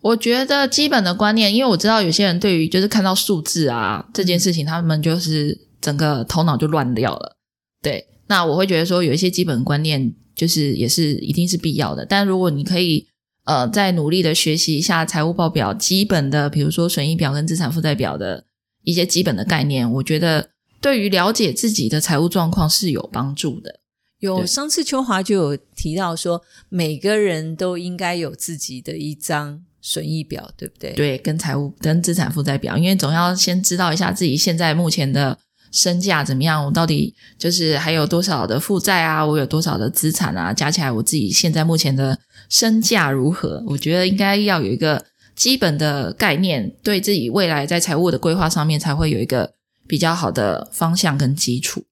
[0.00, 7.36] 我觉得基本的观念，因为我知道有些人对于就是看到数字啊这件事情，他们就是整个头脑就乱掉了。
[7.80, 12.04] 对，那我会觉得说有一些基本观念，就是也是一定是必要的。
[12.04, 13.08] 但如果你可以
[13.46, 18.44] 呃再努力的学习一下财务报表基本的，比如说损益表跟资产负债表的
[18.84, 23.80] 一些基本的概念，我觉得对于了解自己的财务状况是有帮助的。
[24.20, 35.38] 有上次秋华就有提到说，每个人都应该有自己的一张损益表，对不对？，对，跟财务跟资产负债表，因为总要先知道一下自己现在目前的
[35.70, 43.62] 身价怎么样，我到底就是还有多少的负债啊，我有多少的资产啊，加起来我自己现在目前的身价如何？
[43.66, 45.04] 我觉得应该要有一个
[45.34, 49.54] 基本的概念，对自己未来在财务的规划上面才会有一个
[49.86, 51.84] 比较好的方向跟基础。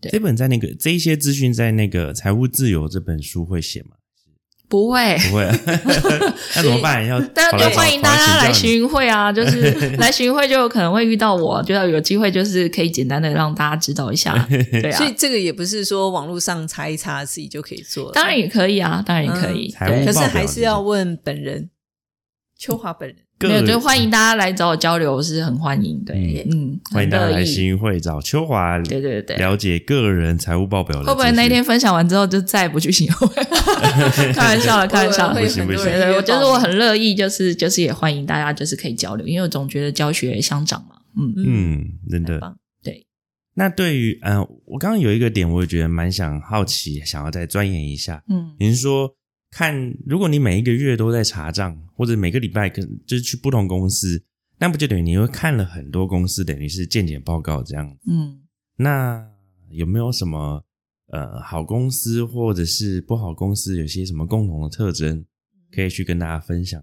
[0.00, 3.90] 对这本在那个这一些资讯在那个《财务自由》这本书会写吗？
[4.70, 5.44] 不会，不会，
[6.54, 7.04] 那怎么办？
[7.04, 8.70] 要但就欢迎大家来寻。
[8.70, 9.30] 巡会啊！
[9.34, 14.32] 就是来巡会就有可能会遇到我，就要有机会就是可以简单的让大家知道一下，
[14.70, 21.68] 对啊，所以这个也不是说网络上查一查自己就可以做，当然也可以啊，当然也可以，可是还是要问本人，
[22.56, 23.18] 秋华本人。
[23.48, 31.02] 没有，就欢迎大家来找我交流，我是很欢迎，对，嗯，欢迎大家来新运会找秋华，对对对了解个人财务报表。
[31.02, 33.26] 会不会那天分享完之后就再也不去新 会？
[34.34, 35.32] 开玩笑了，开玩笑。
[35.32, 42.38] 不行不行对对，我就是我很乐意，就是就是也欢迎大家，就是可以交流，因为我总觉得教学相长嘛，嗯，嗯，真的。
[42.82, 43.06] 对，
[43.54, 48.22] 那对于呃，我刚刚有一个点，我也觉得蛮想好奇，想要再钻研一下。
[48.28, 49.14] 嗯您说
[49.50, 54.22] 看，如果你每一个月都在查账，或者每个礼拜跟就是去不同公司，
[54.58, 57.96] 那不就等于你会看了很多公司，等于是见解报告这样。
[58.06, 58.40] 嗯。
[58.76, 59.26] 那
[59.70, 60.62] 有没有什么
[61.08, 65.24] 呃好公司或者是不好公司，有些什么共同的特征
[65.74, 66.82] 可以去跟大家分享？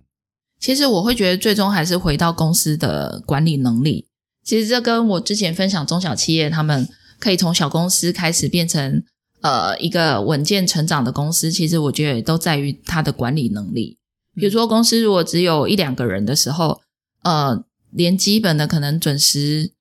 [0.60, 4.08] 其实我会觉得，最终还是回到公司的管理能力。
[4.44, 6.88] 其实这跟我之前分享中小企业，他们
[7.20, 9.04] 可以从小公司开始变成
[9.42, 13.98] 呃一个稳健成长的公司，其实我觉得也都在于它的管理能力。
[14.36, 16.82] 比如说，公司如果只有一两个人的时候，
[17.24, 19.72] 呃，连基本的可能准时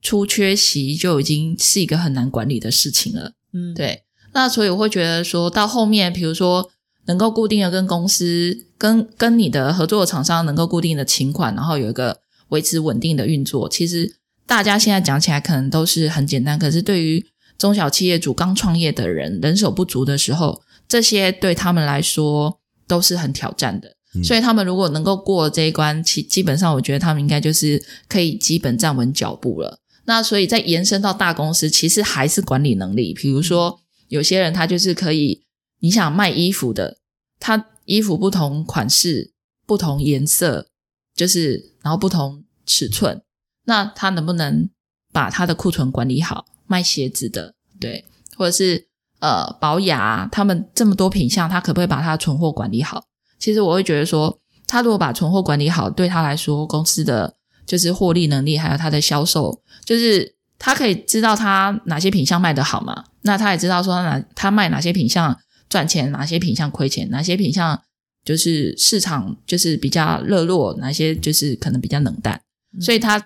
[0.00, 3.32] 出缺席就已经是一个很难管理的事情了。
[3.52, 6.70] 嗯，对，那所以我会觉得说到后面，比如说
[7.06, 14.16] 能够固定的跟公司、跟跟你的合作的厂商能够固定的请款，然后有一个维持稳定的运作，其实
[14.46, 17.26] 大家现在讲起来可能都是很简单，可是对于
[17.58, 23.88] 中小企业主刚创业的人，人手不足的时候，这些对他们来说都是很挑战的。
[24.14, 29.78] 嗯所以他们如果能够过这一关，其基本上我觉得他们应该就是可以基本站稳脚步了。
[30.06, 33.12] 那所以再延伸到大公司，其实还是管理能力。
[33.12, 35.42] 比如说，有些人他就是可以，
[35.80, 36.96] 你想卖衣服的，
[37.38, 39.32] 他衣服不同款式、
[39.66, 40.68] 不同颜色，
[41.14, 43.20] 就是然后不同尺寸，
[43.66, 44.70] 那他能不能
[45.12, 46.46] 把他的库存管理好？
[46.68, 48.04] 卖鞋子的，对，
[48.36, 48.86] 或者是
[49.18, 53.02] 呃保雅，他们这么多品相，他可不可以把他的存货管理好？
[53.40, 57.34] 其实我会觉得说，他如果把存货管理好，对他来说，公司的
[57.66, 63.04] 就是获利能力，还有他的销售，就是他可以知道他哪些品相卖得好嘛。
[63.22, 65.36] 那他也知道说哪他卖哪些品相
[65.68, 67.80] 赚钱，哪些品相亏钱，哪些品相
[68.24, 72.40] 就是市场就是比较热络，哪些就是可能比较冷淡，
[72.80, 73.24] 所以他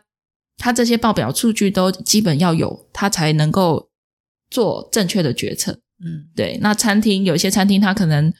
[0.62, 3.88] 他这些报表数据都基本要有，他才能够
[4.48, 5.72] 做正确的决策。
[5.98, 6.30] 嗯。
[6.36, 8.32] 对，那餐厅有些餐厅他可能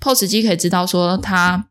[0.00, 1.68] POS 机可以知道说他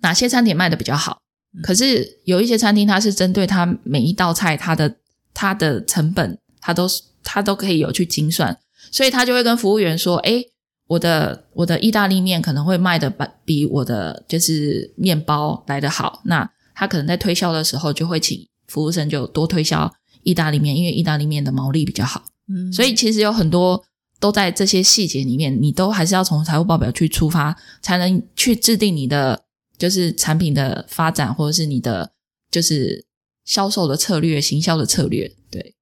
[0.00, 1.20] 哪些餐点卖的比较好，
[1.54, 1.60] 嗯。
[1.60, 4.96] 可是有一些餐厅它是针对它每一道菜它的
[5.34, 8.58] 它的成本，它都是它都可以有去精算，
[8.90, 10.42] 所以他就会跟服务员说：“哎，
[10.86, 23.82] 我的我的意大利面可能会卖的比比我的就是面包来的好，那他可能在推销的时候就会请服务生就多推销意大利面，因为意大利面的毛利比较好。”嗯，所以其实有很多
[24.18, 29.44] 都在这些细节里面，你都还是要从财务报表去出发，才能去制定你的
[29.78, 32.12] 就是产品的发展，或者是你的
[32.50, 33.06] 就是
[33.44, 35.32] 销售的策略、行销的策略。
[35.50, 35.74] 对，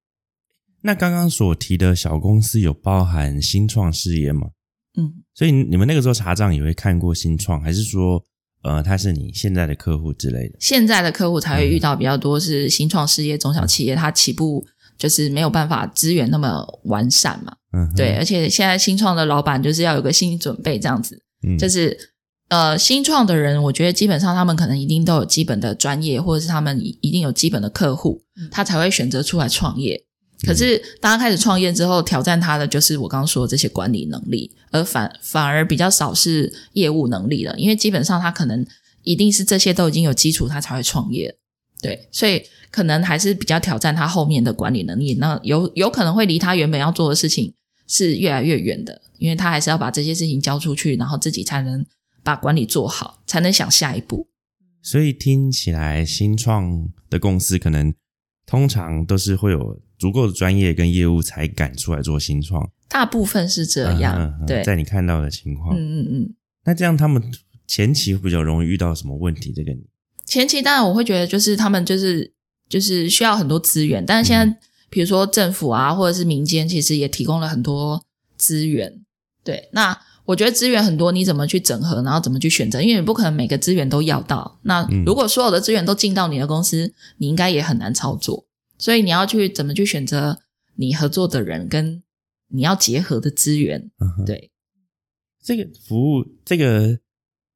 [0.81, 4.51] 那刚刚所提的小公司有包含新创事业吗？
[4.95, 8.23] 嗯，所以你们那个时候查账也会看过新创，还是说
[8.63, 10.55] 呃他是你现在的客户之类的？
[10.59, 14.65] 现在的客户才会遇到比较多是新创事业、中小企业，它起步
[14.97, 17.55] 就是没有办法资源那么完善嘛。
[17.73, 21.21] 嗯，对，而且现在新创的老板就是要有个心理准备，这样子。
[21.45, 21.97] 嗯，就是
[22.49, 28.21] 呃，新创的人，我觉得基本上他们可能一定都有基本的专业，或者是他们一定有基本的客户，
[28.51, 30.05] 他才会选择出来创业。
[30.43, 38.65] 可是当他开始创业之后，挑战他的就是我刚刚说的这些管理能力，而反反而比较少是业务能力了，因为基本上他可能
[39.03, 41.35] 一定是这些都已经有基础，他才会创业。
[41.81, 47.53] 对，所以可能还是比较挑战他后面的管理能力，那有有可能会离他原本要做的事情
[47.87, 51.85] 是越来越远的，因为他还是要把这些事情交出去，然后自己才能
[52.23, 54.27] 把管理做好，才能想下一步。
[54.81, 57.93] 所以听起来新创的公司可能
[58.45, 62.69] 通常都是会有足够的专业跟业务才敢出来做新创。
[62.89, 66.35] 大部分是这样，嗯嗯嗯对，在你看到的情况，嗯嗯嗯。
[66.65, 67.23] 那这样他们
[67.65, 69.53] 前期比较容易遇到什么问题？
[69.55, 69.79] 这个你
[70.25, 72.33] 前期当然我会觉得就是他们就是
[72.67, 74.57] 就是需要很多资源，但是现在
[74.89, 78.03] 比如说政府啊或者是民间，其实也提供了很多
[78.35, 78.99] 资源。
[79.41, 82.81] 对，那我觉得资源很多，你怎么去整合，然后怎么去选择？
[82.81, 84.59] 因为你不可能每个资源都要到。
[84.63, 88.45] 那嗯如果所有的资源都进到你的公司，你应该也很难操作。
[88.83, 90.41] 所以你要去怎么去选择
[90.75, 92.03] 你合作的人跟
[92.49, 93.89] 你要结合的资源。
[94.25, 94.51] 对，
[95.41, 96.99] 这个服务这个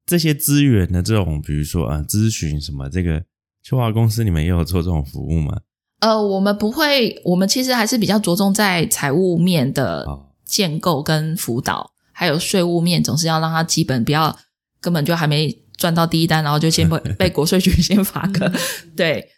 [0.05, 3.25] 这些资源的这种，比如说啊咨询什么，这个
[3.61, 5.59] 秋华公司你们也有做这种服务吗？
[5.99, 14.39] 呃，我们不会，我们其实还是比较着重在财务面的哦建构跟辅导，还有税务面，总是要让他基本不要
[14.79, 18.49] 根本就还没赚到第一单，然后就先被 被国税局先罚个。
[18.95, 19.29] 对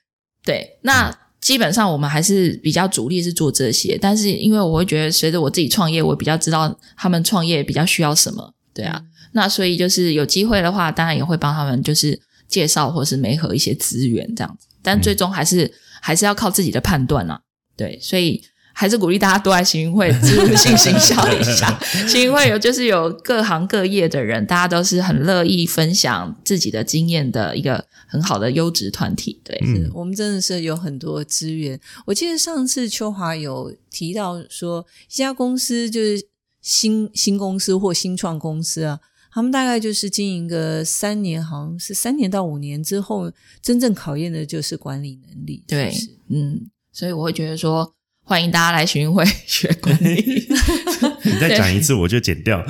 [0.45, 15.71] 对，那基本上我们还是比较主力是做这些，但是因为我会觉得随着我自己创业，我比较知道他们创业比较需要什么，对啊，那所以就是有机会的话，当然也会帮他们就是介绍或是媒合一些资源这样子，但最终还是、
[16.01, 17.39] 还是要靠自己的判断啊。
[17.77, 18.43] 对，所以
[18.79, 21.77] 还是鼓励大家多来行运会植入性行销一下。
[22.07, 29.41] 行运会有就是有各行各业的人，大家都是很乐意分享自己的经验的一个很好的优质团体。
[29.43, 31.77] 对，嗯我们真的是有很多资源。
[32.05, 36.25] 我记得上次秋华有提到说，一家公司就是
[36.61, 38.97] 新新公司或新创公司啊，
[39.33, 43.29] 他们大概就是经营个三年，好像是三年到五年之后，
[43.61, 45.65] 真正考验的就是管理能力。
[45.67, 45.93] 对
[46.29, 47.93] 嗯，所以我会觉得说，
[48.29, 50.47] 欢迎大家来行运会学管理。
[51.25, 52.63] 你再讲一次我就剪掉，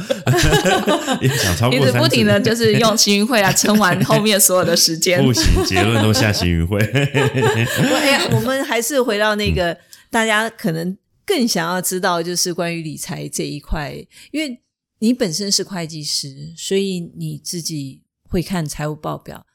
[1.19, 5.21] 也讲超一过三次直不停的就是用行运会来撑完后面所有的时间。
[5.21, 6.77] 不行，结论都下行运会。
[6.79, 9.77] 我 哎呀，我们还是回到那个
[10.09, 13.93] 大家可能更想要知道，就是关于理财这一块，
[14.31, 14.61] 因为
[14.99, 19.45] 你本身是会计师，所以你自己会看财务报表。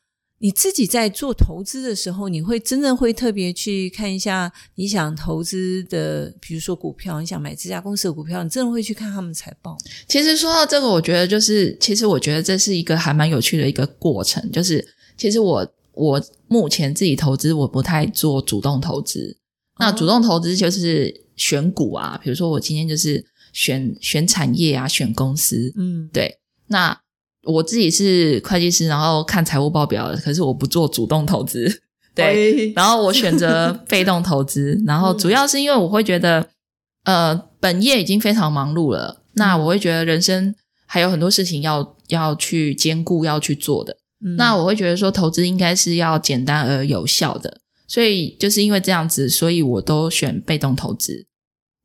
[0.45, 9.75] 你自己在做投资的时候，你会真的会特别去看一下你想投资的，比如说股票，你想买这家公司的股票，你真的会去看他们财报。
[10.07, 14.53] 其实说到这个，我觉得就是，其实我觉得这是一个还蛮有趣的一个过程。
[14.53, 14.87] 就是，
[15.17, 19.39] 其实我我目前自己投资，我不太做主动投资。
[19.79, 23.25] 那主动投资就是选股啊，比如说我今天就是
[23.55, 25.73] 选选产业啊，选公司。
[25.75, 26.37] 嗯，对，
[26.67, 27.01] 那
[27.45, 31.83] 我自己是会计师，然后看财务报表的，可是我不做主动投资。
[32.15, 36.49] 对，哎然后我选择被动投资，然后主要是因为我会觉得，
[37.05, 40.55] 呃，本业已经非常忙碌了，那我会觉得人生
[40.87, 43.97] 还有很多事情要要去兼顾，要去做的。
[44.25, 51.27] 嗯那我会觉得说，投资应该是要简单而有效的，所以就是因为这样子，所以我都选被动投资，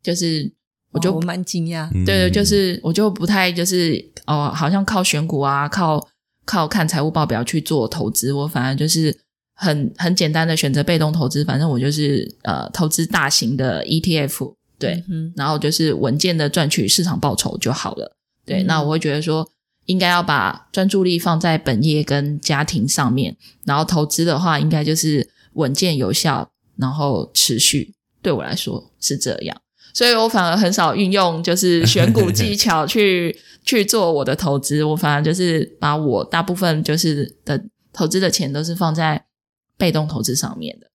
[0.04, 0.54] 就是
[0.92, 6.06] 我就蛮惊讶，嗯对对，就是我就不太就是哦，好像靠选股啊，靠
[6.46, 9.16] 靠看财务报表去做投资，我反而就是
[9.56, 18.16] 很很简单的选择被动投资，反正我就是呃投资大型的 ETF，对，嗯然后就是稳健的赚取市场报酬就好了。
[18.46, 19.48] 对，嗯那我会觉得说，
[19.86, 27.94] 应该要把专注力放在本业跟家庭上面，然后投资的话，应该就是稳健有效，然后持续。
[28.22, 29.56] 对我来说是这样，
[29.94, 33.36] 所以我反而很少运用就是选股技巧去
[33.66, 39.26] 去做我的投资，我反而就是把我大部分就是的投资的钱都是放在
[39.78, 40.88] 被动投资上面的。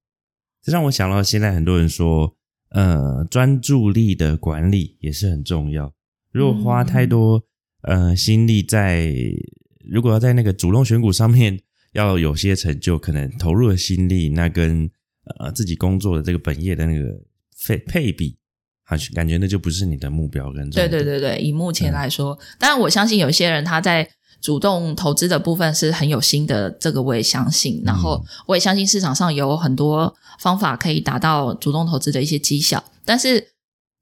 [0.63, 2.35] 这让我想到现在很多人说，
[2.71, 5.93] 呃，专注力的管理也是很重要。
[6.33, 7.45] 如果花太多、
[7.83, 9.13] 呃心力在，
[9.89, 11.61] 如果要在那个主动选股上面
[11.93, 14.91] 要有些成就，可能投入的心力，那跟
[15.39, 17.21] 呃自己工作的这个本业的那个
[17.67, 18.39] 配配比，
[18.87, 24.07] 好像感觉那就不是你的目标跟对对对对，以目前来说，当然我相信有些人他在
[24.43, 27.83] 主动投资的部分是很有心的，这个我也相信。
[27.85, 33.49] 然后我也相信市场上有很多方法可以达到主动投资的一些绩效，但是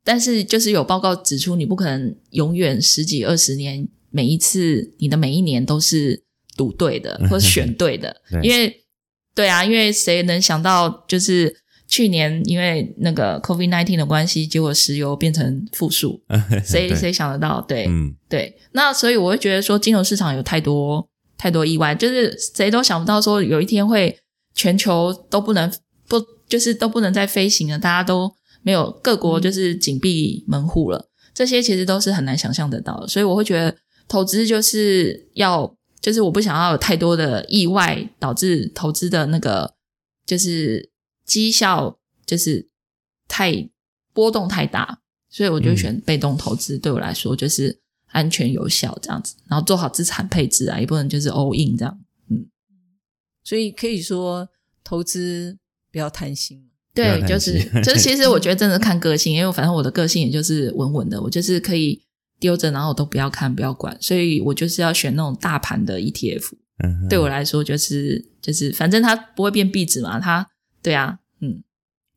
[0.03, 6.25] 但是就是有报告指出，你不可能永远十几二十年每一次你的每一年都是
[6.57, 8.85] 赌对的或者选对的 对，因为
[9.33, 11.62] 对啊，因为谁能想到就是。
[11.93, 16.19] 去年因为那个 COVID nineteen 的关系，结果石油变成负数，
[16.65, 17.61] 谁谁想得到？
[17.69, 18.15] 对，嗯。
[18.31, 24.19] 对，那所以我会觉得说，金融市场有太多太多意外，就是谁都想不到说有一天会
[24.55, 25.71] 全球都不能
[26.09, 26.19] 不
[26.49, 28.33] 就是都不能再飞行了，大家都
[28.63, 33.07] 没有各国就是紧闭门户了，这些其实都是很难想象得到的。
[33.07, 33.77] 所以我会觉得
[34.09, 39.75] 投资就是要就是我不想要有太多的意外导致投资的那个
[40.27, 40.89] 就是
[41.25, 42.69] 绩效就是
[43.29, 43.69] 太
[44.13, 44.99] 波动太大，
[45.31, 51.99] 所以我就选被动投资，对我来说就是安全有效这样子，然后做好资产配置啊，也不能就是 all in 这样。
[52.31, 52.47] 嗯
[53.45, 54.49] 所以可以说
[54.85, 55.59] 投资
[55.91, 56.69] 不要贪心。
[56.95, 62.01] 对就是心就是，其实 我觉得真的看个性，因为反正我的个性也就是稳稳的，我就是可以
[62.39, 66.51] 丢着，然后我都不要看，不要管，所以我就是要选那种大盘的 ETF。
[66.85, 70.47] 嗯对我来说，就是就是，反正它不会变壁纸嘛，它
[70.83, 71.63] 对啊，嗯，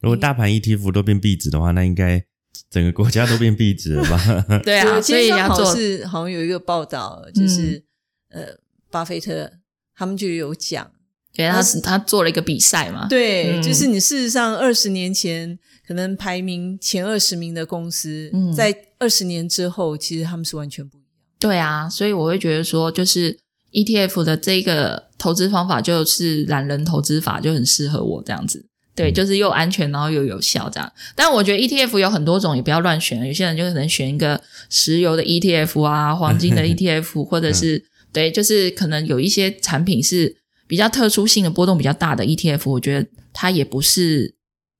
[0.02, 2.26] 如果大盘 ETF 都变壁纸的话，那应该
[2.70, 4.46] 整个国家都变壁纸了吧？
[4.64, 7.84] 对啊，我所以要做是好像有一个报道，就是、
[8.30, 8.58] 呃，
[8.90, 9.52] 巴菲特
[9.96, 10.92] 他们就有讲，
[11.34, 13.62] 对他是他做了一个比赛嘛，对，嗯。
[13.62, 15.58] 就是你事实上二十年前
[15.88, 18.54] 可能排名前二十名的公司，嗯。
[18.54, 21.10] 在二十年之后，其实他们是完全不一样。
[21.38, 23.38] 对啊，所以我会觉得说，就是
[23.76, 28.66] ETF 的这个投资方法就是懒人投资法，就很适合我这样子。
[28.96, 30.90] 对，就是又安全，然后又有效这样。
[31.16, 33.28] 但我觉得 ETF 有很多种，也不要乱选。
[33.28, 44.34] 有些人就可能选一个石油的 ETF 啊，黄金的 ETF，或者是、对，就是可能有一些产品是比较特殊性的波动比较大的 ETF，我觉得它也不是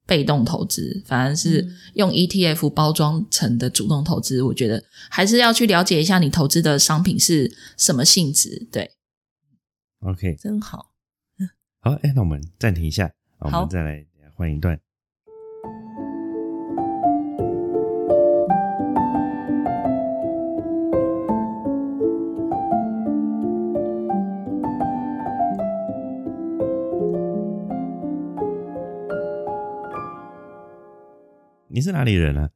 [0.06, 4.42] 被动投资，反而是嗯用 ETF 包装成的主动投资。
[4.42, 8.68] 我觉得还是要去了解一下你投资的商品是什么性质。
[8.72, 8.92] 对
[10.00, 10.92] ，OK，真好。
[11.80, 14.80] 好，哎，那我们暂停一下，我们再来换一段。
[31.86, 32.50] 是哪里人啊？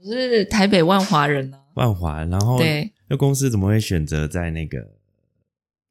[0.00, 1.58] 我是台北万华人啊。
[1.74, 4.78] 万华，然后对，那公司怎么会选择在那个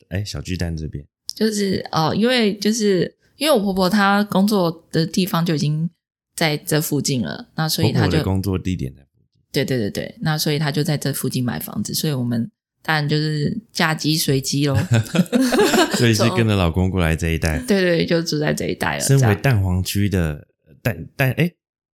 [0.08, 1.06] 哎小巨蛋这边？
[1.36, 5.90] 就是哦，因为就是因为我婆婆她工作的地方就已经
[6.36, 9.28] 在这附近了，那所以她就工作地点在附近。
[9.52, 12.50] 对对对对，那所以她就在这附近买房子，所以我们
[12.82, 14.78] 当然就是嫁鸡随鸡喽。
[16.00, 17.60] 所以是跟着老公过来这一带。
[17.68, 19.02] 对对，就住在这一带了。
[19.02, 20.48] 身为蛋黄区的
[20.82, 21.52] 蛋蛋哎，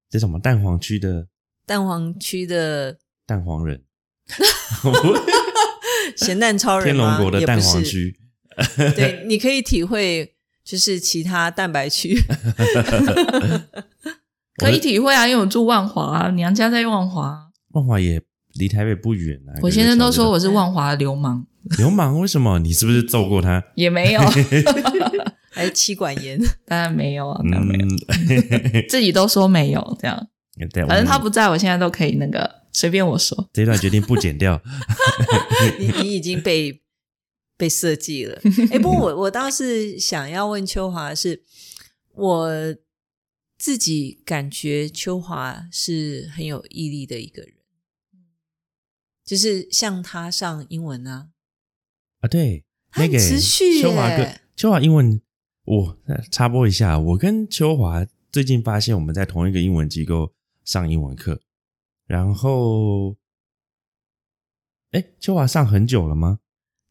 [0.10, 1.28] 这什么蛋黄区的
[1.66, 3.84] 蛋黄区的蛋黄人，
[6.18, 8.20] 咸蛋超人天龙吗国的蛋黄，也区，
[8.96, 12.20] 对，你可以体会就是其他蛋白区。
[14.58, 17.50] 可以体会啊，因为我住万华啊，娘家在万华。
[17.70, 18.22] 万华也
[18.56, 19.56] 离台北不远啊。
[19.62, 21.46] 我先生都说我我是万华流氓，
[21.78, 22.60] 流氓，为什么？
[22.60, 23.64] 你是不是揍过他？
[23.76, 24.20] 也没有，
[25.60, 30.30] 还是妻管严， 当然没有啊，当然没有，嗯， 自己都说没有这样。
[30.72, 33.50] 对，反正他不在我现在都可以那个随便我说。
[33.54, 34.62] 这段决定不剪掉。
[35.80, 36.82] 你你已经被
[37.58, 38.42] 被设计了。
[38.72, 41.44] 哎，不过我我倒是想要问秋华是，
[42.14, 42.76] 我
[43.58, 47.54] 自己感觉秋华是很有毅力的一个人，
[49.26, 51.30] 就是像他上英文啊，
[52.20, 52.66] 啊，对，
[52.98, 55.22] 那个持续秋华哥，秋华英文，
[55.70, 60.34] 我呃插播一下，我跟秋华最近发现我们在同一个英文机构
[60.66, 61.42] 上英文课，
[62.08, 63.16] 然后，
[64.90, 66.40] 哎，秋华上很久了吗？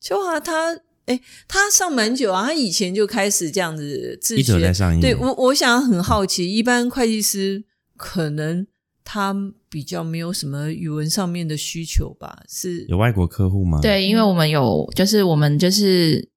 [0.00, 0.76] 秋华他
[1.06, 4.72] 哎，他上蛮久啊，他以前就开始这样子自一直在。
[4.72, 7.64] 上英文，对我，我想很好奇，一般会计师
[7.96, 8.64] 可能
[9.02, 9.34] 他
[9.68, 12.44] 比较没有什么语文上面的需求吧？
[12.48, 16.28] 是有外国客户吗？，对，因为我们有，就是我们就是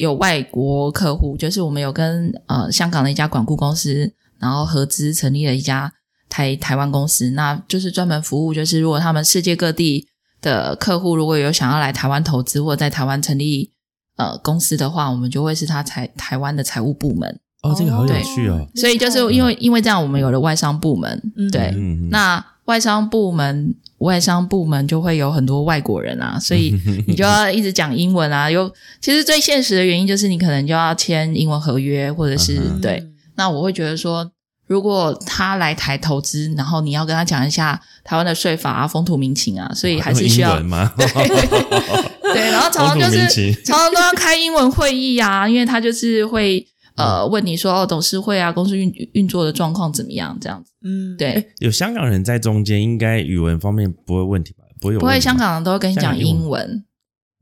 [0.00, 5.92] 有外国客户，就是我们有跟呃香港的一家管顾公司，然后合资成立了一家
[6.26, 10.08] 台台湾公司，那就是专门服务，就是如果他们世界各地
[10.40, 13.70] 的客户如果有想要来台湾投资或者在台湾成立
[14.16, 17.38] 呃公司的话，我们就会是他台台湾的财务部门。
[17.62, 18.66] 哦，这个好有对趣哦。
[18.76, 26.72] 所以就是因为因为这样，我们有了外商部门，嗯对，嗯，嗯那外商部门，外商部门就会有很多外国人啊，所以
[27.08, 28.48] 你就要一直讲英文啊。
[28.48, 33.04] 有其实最现实的原因就是你可能就要签英文合约，或者是、嗯对。
[33.34, 34.30] 那我会觉得说，
[34.68, 40.92] 如果他来台投资，然后你要跟他讲一下台湾的税法啊、风土民情啊，所以还是需要用英文吗？
[42.32, 46.64] 对，然后常常就是常常都要开英文会议啊，因为他就是会
[47.00, 50.72] 呃问你说哦，董事会啊，公司运运作的状况怎么样这样子。
[50.84, 54.64] 嗯，对，有香港人在中间，应该语文方面不会问题吧？
[54.80, 56.84] 不会有不会，香，港人都会跟你讲英文。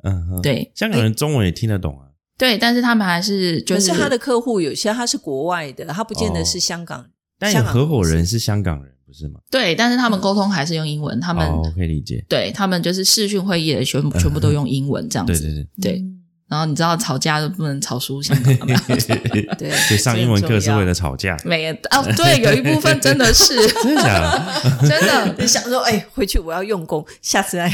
[0.05, 2.07] 嗯哼，对香港人中文也听得懂啊。
[2.37, 7.05] 对，但是他们还是就可是是他的客户有些他是国外的，他不见得是香港。
[7.39, 9.41] 但有香港合伙人是香港人，不是吗？
[9.51, 12.25] 对，但是他们沟通还是用英文，他们、哦，可以理解。
[12.29, 15.33] 对他们就是视讯会议的全部全部都用英文这样子。
[15.33, 16.05] 对对对，
[16.49, 18.75] 然后你知道吵架都不能吵输香港，的？
[19.59, 24.43] 对，所以上英文课是为了吵架，没有哦，对，有一部分真的是 真的？
[24.89, 25.35] 真的。
[25.39, 27.71] 你想说，哎，回去我要用功，下次来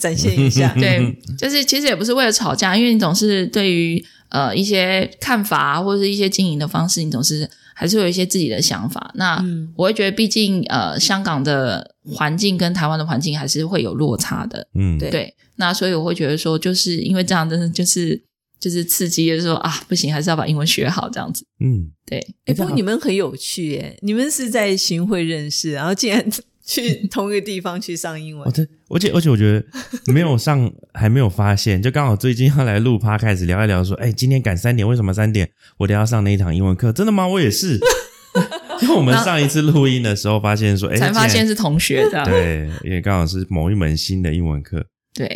[0.00, 0.74] 展现一下。
[0.74, 9.10] 对，就是其实也不是为了吵架，因为你总是对于呃一些看法啊，或者是一些经营的方式，你总是还是有一些自己的想法。
[9.14, 14.66] 那嗯我会觉得，毕竟呃香港的环境跟台湾的环境还是会有落差的。
[14.74, 18.22] 嗯，对对，那所以我会觉得说，就是因为这样，真的就是
[18.58, 21.46] 就是刺激，就是说啊，不行，还是要把英文学好，这样子。
[21.60, 26.24] 嗯，对，哎，不过你们很有趣耶，你们是在巡会认识，然后竟然
[26.70, 28.52] 去同一个地方去上英哦，文。
[28.52, 29.66] 这而且而且我觉得
[30.12, 36.92] 没有上， 还没有发现，就刚好最近要来录趴，开始聊一聊，说，哎，今天赶三点，为什么三点我都要上那一堂英文课？
[36.92, 37.26] 真的吗？
[37.26, 37.80] 我也是。
[38.82, 42.24] 因为我们上一次录音的时候，发现说，哎，才发现是同学这样。
[42.24, 44.86] 对，因为刚好是某一门新的英文课。
[45.12, 45.26] 对，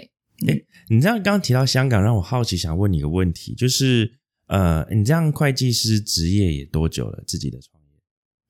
[0.47, 0.59] 哎
[0.89, 4.13] 你这样刚刚提到香港，让我好奇，想问你一个问题，就是
[4.47, 7.23] 呃，你这样会计师职业也多久了？
[7.27, 7.91] 自己的创业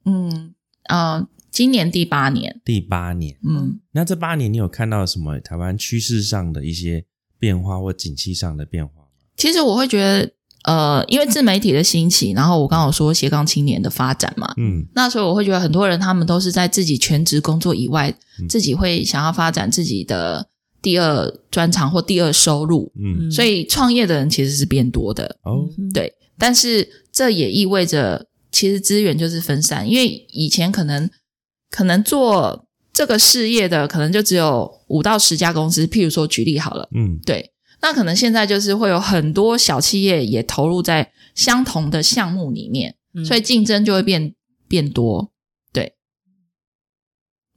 [0.04, 0.54] 嗯
[0.88, 3.78] 呃，今年第八年，第八年，嗯。
[3.92, 7.04] 那这八年你有看到什么台湾趋势上的一些
[7.38, 9.06] 变化或景气上的变化吗？
[9.36, 10.32] 其实我会觉得，
[10.64, 14.84] 呃，因为自媒体的兴起，然后我刚好说斜杠青年的发展嘛，嗯。
[14.96, 18.48] 那所以我会觉得很多人他们都是在自己全职工作以外，嗯。
[18.48, 20.48] 自己会想要发展自己的
[20.82, 26.12] 第二专长或第二收入，嗯，所以创业的人其实是变多的，哦，对。
[26.36, 31.08] 但是这也意味着，其实资源就是分散，因为以前可能
[31.74, 35.84] 可能做这个事业的，可能就只有五到十家公司。
[35.88, 37.50] 譬如说，举例好了，嗯对，
[37.82, 44.32] 那可能现在就是会有很多小企业也投入在相同的项目里面，嗯所以竞争就会变
[44.68, 45.32] 变多，
[45.72, 45.96] 对。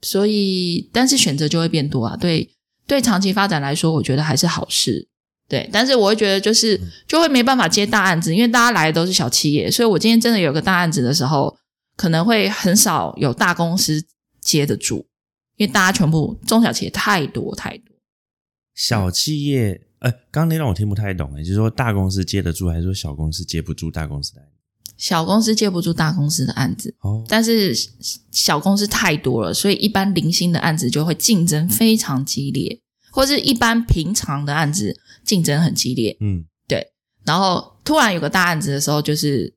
[0.02, 2.16] 所以，但是选择就会变多啊。
[2.16, 2.50] 对，
[2.88, 5.06] 对，长期发展来说，我觉得还是好事。
[5.48, 11.56] 对，但是我会觉得就是就会没办法接大案子，因为大家来的都是小企业，所以我今天真的有个大案子的时候，
[11.98, 14.00] 可能会很少有大公司
[14.40, 15.04] 接得住，
[15.56, 17.96] 因为大家全部中小企业太多太多。
[18.72, 24.54] 小企业，呃，刚刚那让我听不太懂，哎，就是说大公司接得住，还是说小公司接不住大公司的案子？
[24.96, 27.74] 小公司接不住大公司的案子，哦，但是
[28.30, 32.80] 小公司太多了，所以一般零星的案子就会竞争非常激烈，
[33.10, 36.16] 或是一般平常的案子竞争很激烈。
[36.20, 36.92] 嗯对
[37.24, 39.52] 然后突然有个大案子的时候，就是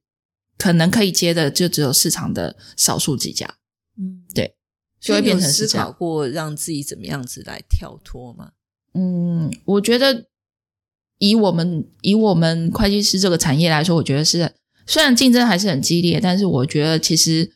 [0.62, 3.52] 可能可以接的就只有市场的少数几家，
[3.98, 4.54] 嗯，对，
[5.00, 8.52] 就会变成思考过让自己怎么样子来跳脱吗？
[8.94, 10.28] 嗯，我觉得
[11.18, 14.54] 以我们以我们会计师这个产业来说，我觉得是
[14.86, 17.52] 虽然竞争还是很激烈，但是我觉得其实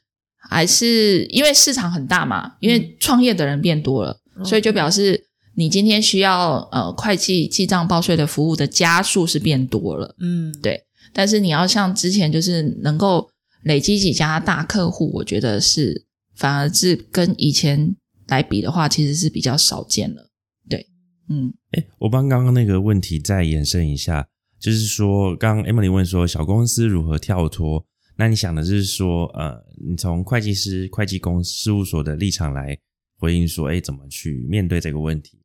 [0.49, 10.85] 还是因为市场很大嘛，因为创业的人变多了，所以就表示你今天需要呃会计记账报税的服务的家数是变多了，嗯，对。
[11.18, 13.30] 但是你要像之前就是能够
[13.63, 16.05] 累积几家大客户，我觉得是
[16.36, 17.95] 反而是跟以前
[18.28, 20.30] 来比的话，其实是比较少见了。
[20.68, 20.86] 对，
[21.30, 24.28] 嗯哎，我帮刚刚那个问题再延伸一下，
[24.59, 27.86] 就是说，刚刚 Emily 问说小公司如何跳脱，
[28.18, 32.78] 那你想的是说，呃，你从会计师、会计公事务所的立场来
[33.18, 35.39] 回应说，哎，怎么去面对这个问题？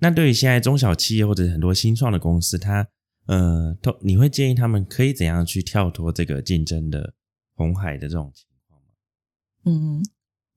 [0.00, 2.86] 那对于现在中小企业或者很多新创的公司，它
[3.26, 7.14] 呃，都你会建议他们可以怎样去跳脱这个竞争的
[7.54, 8.88] 红海的这种情况吗？
[9.64, 10.02] 嗯，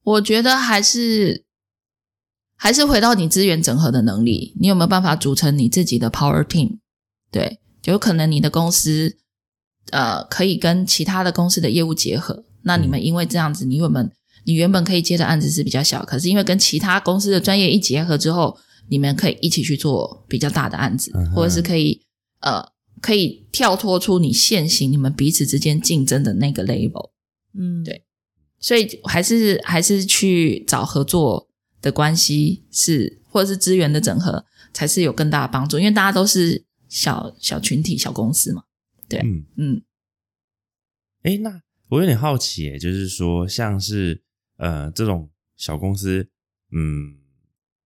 [0.03, 1.45] 我觉得还是
[2.55, 6.80] 还是回到你资源整合的能力，你有没有办法组成你自己的 power team？
[7.32, 9.18] 对，有可能你的公司
[9.91, 14.11] 呃可以跟其他的公司的业务结合，那你们因为这样子，你原本
[14.45, 18.57] 你原本可以接的案子是比较小，可是因为跟其他公司的专业一结合之后，
[18.89, 22.01] 你们可以一起去做比较大的案子，或者是可以
[22.40, 22.72] 呃
[23.02, 27.12] 可以跳脱出你现行你们彼此之间竞争的那个 label。
[27.54, 28.04] 嗯，对
[28.60, 31.50] 所以还是还是去找合作
[31.82, 35.78] 的关系是，或者是资源的整合，才是有更大的帮助。
[35.78, 38.64] 因为大家都是小小群体、小公司嘛。
[39.08, 39.82] 对嗯，嗯，
[41.24, 44.24] 哎，那我有点好奇，耶，就是说，像是
[44.58, 46.28] 呃这种小公司，
[46.72, 47.16] 嗯，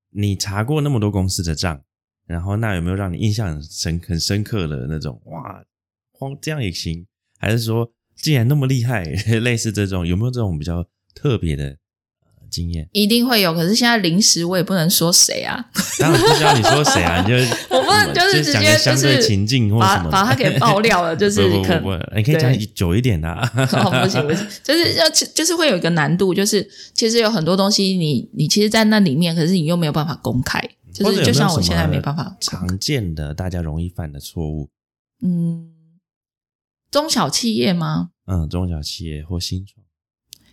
[0.10, 1.84] 你查过那么多公司的账，
[2.32, 5.21] 然后那有没有让你印象很深很深刻的那种？
[5.25, 5.61] 哇，
[6.13, 7.05] 荒这样也行？
[7.39, 9.03] 还是说，既然那么厉害，
[9.41, 12.88] 类似这种有没有这种比较特别的呃经验？
[12.93, 13.53] 一定会有。
[13.53, 15.65] 可是现在临时我也不能说谁啊，
[15.99, 17.36] 当然不知道你说谁啊， 你就
[17.75, 23.51] 我不能就是直接相对是情境或什么的，把把它给爆料了， 就是你可以讲久一点的、啊。
[23.55, 30.61] 哦，不行不行，就是要就是会有一个难度，就是其实有很多东西你你其实，在那里面，可是你又没有办法公开，
[30.94, 34.70] 就是就像我现在没办法常见的大家容易犯的错误，
[35.22, 35.72] 嗯，
[36.89, 38.10] 中小企业吗？
[38.26, 39.86] 嗯，中小企业或新创，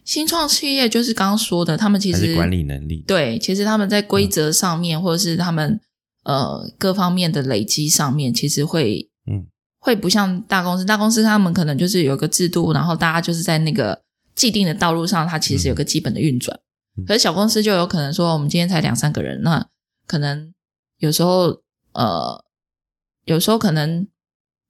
[0.05, 5.80] 新创企业就是刚刚说的，他们其实管理能力，对，其实他们在规则上面，或者是他们
[6.24, 9.47] 呃各方面的累积上面，其实会嗯。
[9.80, 14.03] 会不像大公司，大公司他们可能就是有一个制度，然后大家就是在那个
[14.34, 16.59] 既定的道路上，它其实有个基本的运转。
[16.97, 17.05] 嗯。
[17.07, 19.64] 可是小公司就有可能说，我们今天才两三个人，那
[20.09, 20.52] 可能
[20.96, 22.44] 有时候呃，
[23.26, 24.09] 有时候可能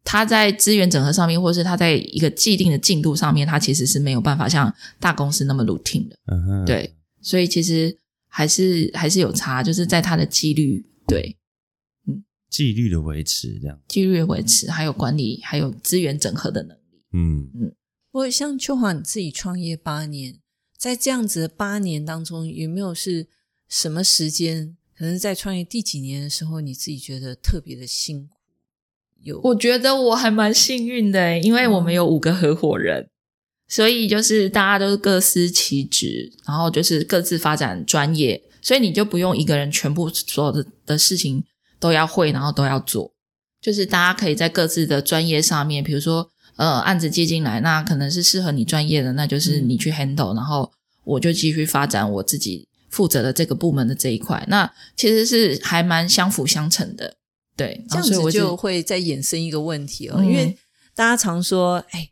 [0.05, 6.17] 他在资源整合上面，或是他在一个既定的进度上面，他其实是没有办法像大公司那么 routine 的。
[6.27, 11.37] 嗯哼，对，所以其实还是还是有差，就是在他的纪律对
[12.51, 17.05] 纪律的维持这样，纪律的维持，还有管理，还有资源整合的能力。
[17.13, 17.51] 嗯
[18.11, 20.41] 不过像秋华你自己创业八年，
[20.79, 23.29] 在这样子的八年当中，有没有是
[23.69, 24.78] 什么时间？
[24.99, 28.35] 可能在创业第几年的时候，你自己觉得特别的辛苦？
[29.23, 33.09] 有我觉得我还蛮幸运的，欸因为我们有五个合伙人，
[33.69, 41.45] 所以就是大家都是各司其职，然后就是各自发展专业，所以你就不用一个人全部所有的的事情
[41.79, 43.13] 都要会，然后都要做。
[43.61, 50.73] 就是大家可以在各自的专业上面，比如说呃案子接进来，那可能是适合你专业的，那就是你去 handle，、然后
[51.03, 54.45] 我就继续发展我自己负责的这个部门的这一块。
[54.49, 57.17] 那其实是还蛮相辅相成的，
[57.57, 60.27] 对，这样子就会再衍生一个问题哦，嗯。
[60.27, 60.57] 因为
[60.95, 62.11] 大家常说，哎，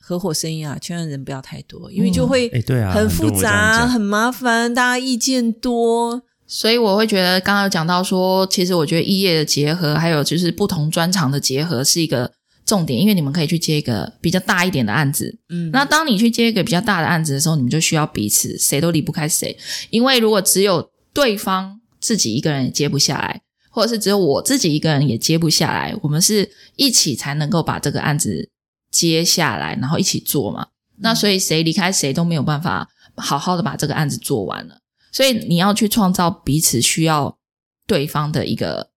[0.00, 12.32] 合伙生意啊，千万人不要太多，因为就嗯会哎对啊很复杂、很麻烦，大家意见多，所以我会觉得，刚刚有讲到说，其实我觉得异业的结合，还有就是不同专长的结合是一个
[12.66, 15.38] 重点，因为你们可以去接一个比较大一点的案子。
[15.48, 19.56] 嗯，那当你去接一个比较大的案子的时候，你们就需要彼此，谁都离不开谁。
[19.90, 28.50] 因为如果只有对方自己一个人也接不下来，或者是只有我自己一个人也接不下来，我们是一起才能够把这个案子
[28.90, 30.68] 接下来，然后一起做嘛。
[30.98, 34.78] 那所以谁离开谁都没有办法好好的把这个案子做完了。
[35.12, 37.36] 所以你要去创造彼此需要
[37.86, 38.90] 对方的一个，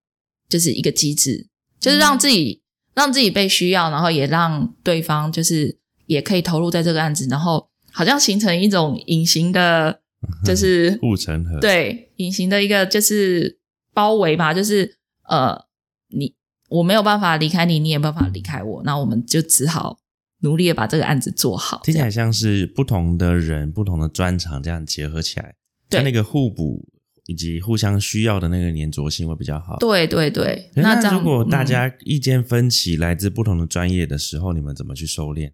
[0.48, 1.48] 就是一个机制，
[1.80, 2.62] 就是让自己、
[2.98, 10.00] 让自己被需要，然后也让对方就是也可以投入在这个案子，然后好像形成一种隐形的，
[10.44, 13.60] 就是护城河，，对隐形的一个就是
[13.94, 14.96] 包围吧，就是
[15.28, 15.66] 呃，
[16.08, 16.34] 你
[16.70, 19.98] 我没有办法离开你，你也没办法离开我，那我们就只好
[20.40, 21.80] 努力的把这个案子做好。
[21.84, 25.54] 听起来像是不同的人、不同的专长这样结合起来，
[25.88, 26.84] 对它那个互补
[27.28, 29.76] 以及互相需要的那个粘着性会比较好。
[29.78, 35.50] 对对对，那这样如果大嗯家意见分歧来自不同的专业的时候，你们怎么去收敛？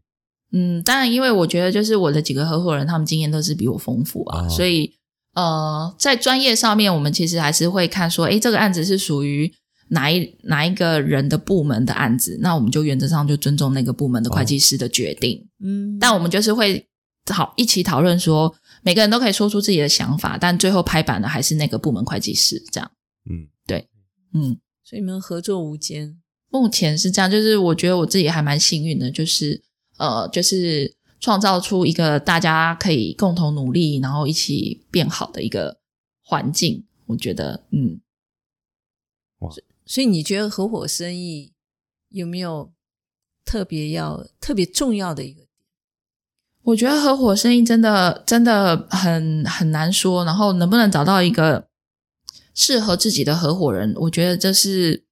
[0.52, 4.94] 嗯，当然，因为我觉得就是我的几个合伙人，他们经验都是比我丰富啊，哦所以
[5.34, 9.52] 呃，在专业上面，我们其实还是会看说，诶，这个案子是属于
[9.88, 15.44] 哪一哪一个人的部门的案子，那我们就原则上就尊重那个部门的会计师的决定。
[15.64, 16.86] 嗯，但我们就是会
[17.32, 18.54] 好一起讨论说，
[18.84, 22.90] 每个人都可以说出自己的想法，但最后拍板的还是那个部门会计师，这样。
[23.28, 23.88] 嗯，对
[24.34, 26.20] 嗯，所以你们合作无间，
[26.50, 29.62] 目前是这样，就是我觉得我自己还蛮幸运的，就是
[29.96, 35.80] 呃，就是创造出一个大家可以共同努力，然后一起变好的一个
[36.22, 36.84] 环境。
[37.06, 38.00] 我觉得，嗯，
[39.86, 41.52] 所以你觉得合伙生意
[42.08, 42.72] 有没有
[43.44, 45.43] 特别要特别重要的一个点？
[46.64, 51.68] 我觉得合伙生意真的真的很很难说，然后能不能找到一个
[52.54, 55.04] 适合自己的合伙人，我觉得这是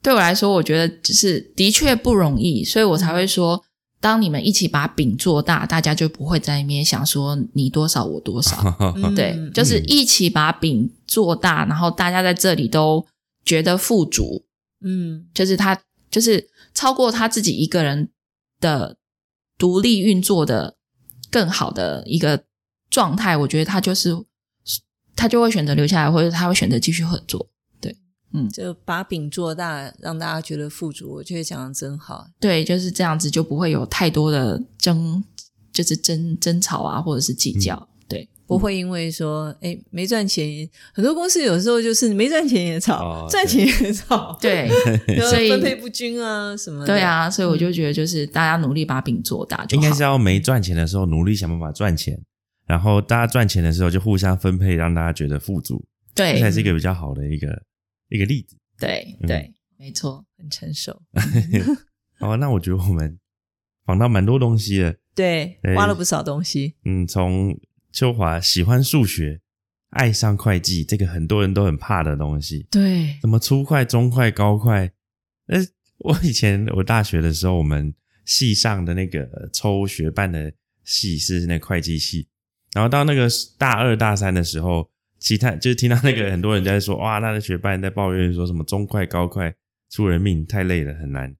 [0.00, 3.62] 对我来说，我觉得就是的确不容易，所以我才会说，
[4.00, 13.04] 当你们一起把饼做大，大家就不会在那边想说你多少我多少，嗯对，就是一起把饼做大，然后大家在这里都
[13.44, 14.44] 觉得富足，
[14.84, 15.26] 嗯。
[15.34, 15.80] 就是他
[16.10, 18.10] 就是超过他自己一个人
[18.60, 18.96] 的
[19.58, 20.76] 独立运作的
[21.32, 22.44] 更好的一个
[22.90, 24.14] 状态，我觉得他就是
[25.16, 27.48] 他就会选择留下来，或者他会选择继续合作。
[27.80, 27.96] 对，
[28.32, 31.14] 嗯就把饼做大，让大家觉得富足。
[31.14, 32.26] 我觉得讲的真好。
[32.38, 35.24] 对，就是这样子，就不会有太多的争，
[35.72, 37.76] 就是争争吵啊，或者是计较。
[37.76, 37.91] 对，
[38.46, 44.68] 不会因为说，哎，没赚钱，很多公司有时候就是没赚钱也吵，哦 赚钱也吵， 对，
[45.28, 46.86] 所以分配不均啊什么的。
[46.86, 49.82] 对，啊，所以我就觉得，就是大家努力把饼做大就好。
[49.82, 52.20] 应该是要没赚钱的时候努力想办法赚钱，
[52.66, 55.84] 然后大家赚钱的时候就互相分配，让大家觉得富足，
[56.14, 57.62] 这才对是一个比较好的一个
[58.08, 58.56] 一个例子。
[58.56, 60.24] 嗯对对，没错。
[60.36, 61.00] 很成熟。
[62.18, 63.16] 好，那我觉得我们
[63.86, 66.74] 访到蛮多东西了，对对，挖了不少东西。
[66.84, 67.56] 嗯，从
[67.92, 69.40] 秋华喜欢数学，
[69.90, 74.90] 爱上会计，这个很多人都很怕的东西，对，什么初快、中快、高快。
[75.46, 75.60] 呃，
[75.98, 77.92] 我以前我大学的时候，我们
[78.24, 80.52] 系上的那个抽学办的
[80.84, 82.28] 系是那会计系，
[82.72, 83.28] 然后到那个
[83.58, 89.54] 大二大三的时候，其他就是听到那个很多人在说，哇，那个学办在抱怨说什么中快、高快
[89.90, 91.36] 出人命，太累了，很难，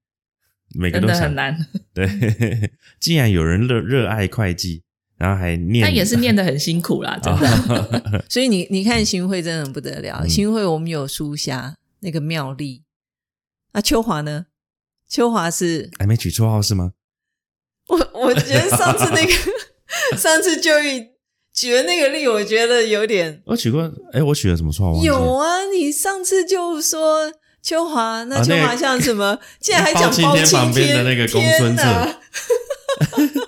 [0.74, 1.56] 每个都想很难，
[1.94, 2.06] 对，
[3.00, 4.82] 既然有人热热爱会计，
[5.22, 7.48] 然后还念，但也是念得很辛苦啦， 真的。
[7.48, 10.18] 啊所以你你看新会真的很不得了。
[10.22, 12.82] 嗯新会我们有书侠那个妙丽，
[13.72, 14.46] 那秋华呢？
[15.08, 16.94] 秋华是还没取绰号是吗？
[17.88, 19.32] 我我觉得上次那个
[20.18, 21.10] 上次就义
[21.54, 25.04] 举的那个例，我觉得有点我取过，哎，我取了什么绰号？
[25.04, 25.62] 有啊。
[25.72, 29.38] 你上次就说秋华，那秋华啊那个像什么？
[29.60, 31.82] 竟然还讲包青天旁边的那个公孙策
[33.14, 33.41] 天哪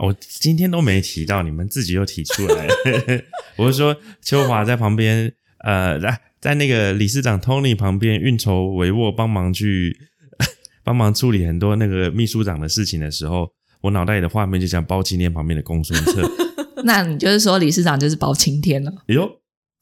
[0.00, 2.74] 我今天都没提到，你们自己又提出来了。
[3.56, 5.32] 我是说，秋华在旁边，
[5.64, 9.98] 呃，在在那个理事长 Tony 旁边运筹帷幄，帮忙去
[10.84, 16.22] 帮忙处理很多那个秘书长的事情的时候，我脑袋里的画面就像包青天旁边的公孙策。
[16.84, 18.92] 那你就是说理事长就是包青天了？
[19.08, 19.40] 哎呦，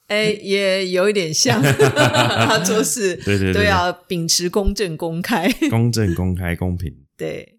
[0.09, 5.53] 哎，也有一点像，他做事对对对都要秉持公正公开。
[5.69, 6.91] 公正、公开、公平。
[7.19, 7.59] 对，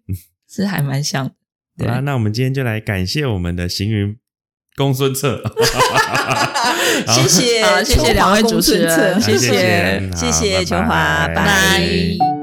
[0.50, 1.34] 是还蛮像的。
[1.78, 4.16] 好啦，那我们今天就来感谢我们的行云
[4.76, 5.42] 公孙策。
[7.06, 9.48] 好 谢谢好谢谢秋华两位主持人 谢谢
[10.16, 11.34] 谢谢谢秋华，拜。
[11.34, 12.37] 拜拜